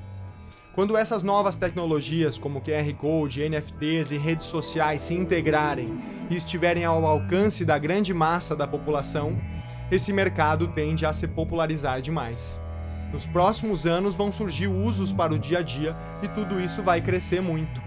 Quando 0.74 0.98
essas 0.98 1.22
novas 1.22 1.56
tecnologias, 1.56 2.36
como 2.36 2.60
QR 2.60 2.92
Code, 2.98 3.48
NFTs 3.48 4.10
e 4.10 4.18
redes 4.18 4.44
sociais, 4.44 5.00
se 5.00 5.14
integrarem 5.14 5.98
e 6.28 6.36
estiverem 6.36 6.84
ao 6.84 7.06
alcance 7.06 7.64
da 7.64 7.78
grande 7.78 8.12
massa 8.12 8.54
da 8.54 8.66
população, 8.66 9.34
esse 9.90 10.12
mercado 10.12 10.68
tende 10.68 11.06
a 11.06 11.12
se 11.14 11.26
popularizar 11.26 12.02
demais. 12.02 12.62
Nos 13.14 13.26
próximos 13.26 13.86
anos 13.86 14.16
vão 14.16 14.32
surgir 14.32 14.66
usos 14.66 15.12
para 15.12 15.32
o 15.32 15.38
dia 15.38 15.60
a 15.60 15.62
dia 15.62 15.96
e 16.20 16.26
tudo 16.26 16.60
isso 16.60 16.82
vai 16.82 17.00
crescer 17.00 17.40
muito. 17.40 17.80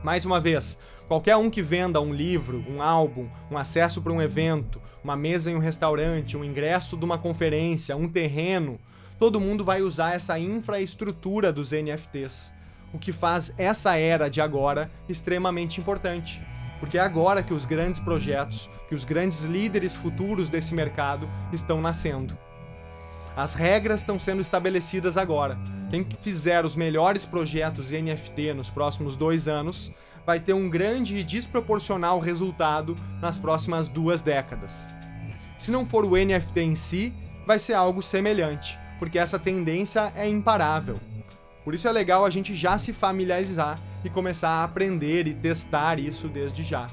Mais 0.00 0.24
uma 0.24 0.40
vez, 0.40 0.78
qualquer 1.08 1.34
um 1.34 1.50
que 1.50 1.60
venda 1.60 2.00
um 2.00 2.14
livro, 2.14 2.64
um 2.70 2.80
álbum, 2.80 3.26
um 3.50 3.58
acesso 3.58 4.00
para 4.00 4.12
um 4.12 4.22
evento, 4.22 4.80
uma 5.02 5.16
mesa 5.16 5.50
em 5.50 5.56
um 5.56 5.58
restaurante, 5.58 6.36
um 6.36 6.44
ingresso 6.44 6.96
de 6.96 7.04
uma 7.04 7.18
conferência, 7.18 7.96
um 7.96 8.08
terreno, 8.08 8.78
todo 9.18 9.40
mundo 9.40 9.64
vai 9.64 9.82
usar 9.82 10.14
essa 10.14 10.38
infraestrutura 10.38 11.52
dos 11.52 11.72
NFTs, 11.72 12.54
o 12.92 12.98
que 13.00 13.12
faz 13.12 13.52
essa 13.58 13.96
era 13.96 14.28
de 14.28 14.40
agora 14.40 14.88
extremamente 15.08 15.80
importante. 15.80 16.40
Porque 16.78 16.96
é 16.96 17.00
agora 17.00 17.42
que 17.42 17.52
os 17.52 17.64
grandes 17.64 17.98
projetos, 17.98 18.70
que 18.88 18.94
os 18.94 19.04
grandes 19.04 19.42
líderes 19.42 19.96
futuros 19.96 20.48
desse 20.48 20.76
mercado 20.76 21.28
estão 21.52 21.80
nascendo. 21.80 22.38
As 23.36 23.54
regras 23.54 24.00
estão 24.00 24.18
sendo 24.18 24.40
estabelecidas 24.40 25.16
agora. 25.16 25.58
Quem 25.90 26.06
fizer 26.20 26.64
os 26.64 26.76
melhores 26.76 27.24
projetos 27.24 27.90
NFT 27.90 28.54
nos 28.54 28.70
próximos 28.70 29.16
dois 29.16 29.48
anos 29.48 29.92
vai 30.24 30.40
ter 30.40 30.52
um 30.52 30.70
grande 30.70 31.18
e 31.18 31.24
desproporcional 31.24 32.18
resultado 32.18 32.94
nas 33.20 33.38
próximas 33.38 33.88
duas 33.88 34.22
décadas. 34.22 34.88
Se 35.58 35.70
não 35.70 35.84
for 35.84 36.04
o 36.04 36.16
NFT 36.16 36.60
em 36.60 36.74
si, 36.74 37.12
vai 37.46 37.58
ser 37.58 37.74
algo 37.74 38.02
semelhante 38.02 38.78
porque 38.98 39.18
essa 39.18 39.38
tendência 39.38 40.12
é 40.14 40.28
imparável. 40.28 40.96
Por 41.64 41.74
isso 41.74 41.88
é 41.88 41.92
legal 41.92 42.24
a 42.24 42.30
gente 42.30 42.54
já 42.54 42.78
se 42.78 42.92
familiarizar 42.92 43.78
e 44.04 44.10
começar 44.10 44.48
a 44.48 44.64
aprender 44.64 45.26
e 45.26 45.34
testar 45.34 45.98
isso 45.98 46.28
desde 46.28 46.62
já. 46.62 46.86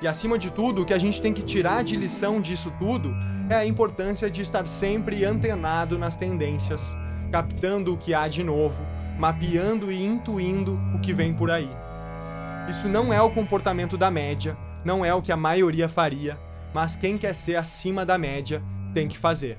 E 0.00 0.06
acima 0.06 0.38
de 0.38 0.50
tudo, 0.50 0.82
o 0.82 0.84
que 0.84 0.92
a 0.92 0.98
gente 0.98 1.22
tem 1.22 1.32
que 1.32 1.42
tirar 1.42 1.82
de 1.82 1.96
lição 1.96 2.40
disso 2.40 2.72
tudo 2.78 3.14
é 3.48 3.54
a 3.54 3.66
importância 3.66 4.30
de 4.30 4.42
estar 4.42 4.66
sempre 4.66 5.24
antenado 5.24 5.98
nas 5.98 6.16
tendências, 6.16 6.94
captando 7.32 7.94
o 7.94 7.96
que 7.96 8.12
há 8.12 8.28
de 8.28 8.44
novo, 8.44 8.84
mapeando 9.18 9.90
e 9.90 10.04
intuindo 10.04 10.78
o 10.94 11.00
que 11.00 11.14
vem 11.14 11.32
por 11.32 11.50
aí. 11.50 11.70
Isso 12.68 12.88
não 12.88 13.12
é 13.12 13.22
o 13.22 13.30
comportamento 13.30 13.96
da 13.96 14.10
média, 14.10 14.56
não 14.84 15.04
é 15.04 15.14
o 15.14 15.22
que 15.22 15.32
a 15.32 15.36
maioria 15.36 15.88
faria, 15.88 16.38
mas 16.74 16.94
quem 16.94 17.16
quer 17.16 17.34
ser 17.34 17.56
acima 17.56 18.04
da 18.04 18.18
média 18.18 18.62
tem 18.92 19.08
que 19.08 19.16
fazer. 19.16 19.58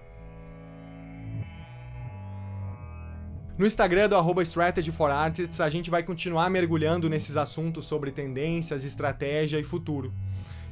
No 3.58 3.66
Instagram 3.66 4.08
do 4.08 4.16
arroba 4.16 4.44
Strategy 4.44 4.92
for 4.92 5.10
Artists, 5.10 5.60
a 5.60 5.68
gente 5.68 5.90
vai 5.90 6.04
continuar 6.04 6.48
mergulhando 6.48 7.10
nesses 7.10 7.36
assuntos 7.36 7.86
sobre 7.86 8.12
tendências, 8.12 8.84
estratégia 8.84 9.60
e 9.60 9.64
futuro. 9.64 10.14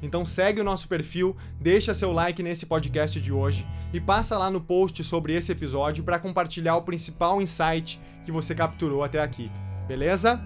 Então 0.05 0.23
segue 0.23 0.61
o 0.61 0.63
nosso 0.63 0.87
perfil, 0.87 1.35
deixa 1.59 1.91
seu 1.93 2.11
like 2.11 2.43
nesse 2.43 2.67
podcast 2.67 3.19
de 3.19 3.33
hoje 3.33 3.65
e 3.91 3.99
passa 3.99 4.37
lá 4.37 4.51
no 4.51 4.61
post 4.61 5.03
sobre 5.03 5.33
esse 5.33 5.51
episódio 5.51 6.03
para 6.03 6.19
compartilhar 6.19 6.75
o 6.75 6.83
principal 6.83 7.41
insight 7.41 7.99
que 8.23 8.31
você 8.31 8.53
capturou 8.53 9.03
até 9.03 9.19
aqui. 9.19 9.51
Beleza? 9.87 10.39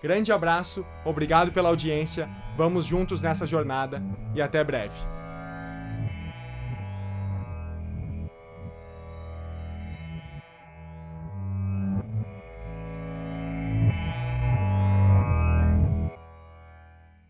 Grande 0.00 0.30
abraço, 0.30 0.86
obrigado 1.04 1.50
pela 1.50 1.68
audiência, 1.68 2.28
vamos 2.56 2.86
juntos 2.86 3.20
nessa 3.20 3.46
jornada 3.46 4.00
e 4.32 4.40
até 4.40 4.62
breve. 4.62 5.19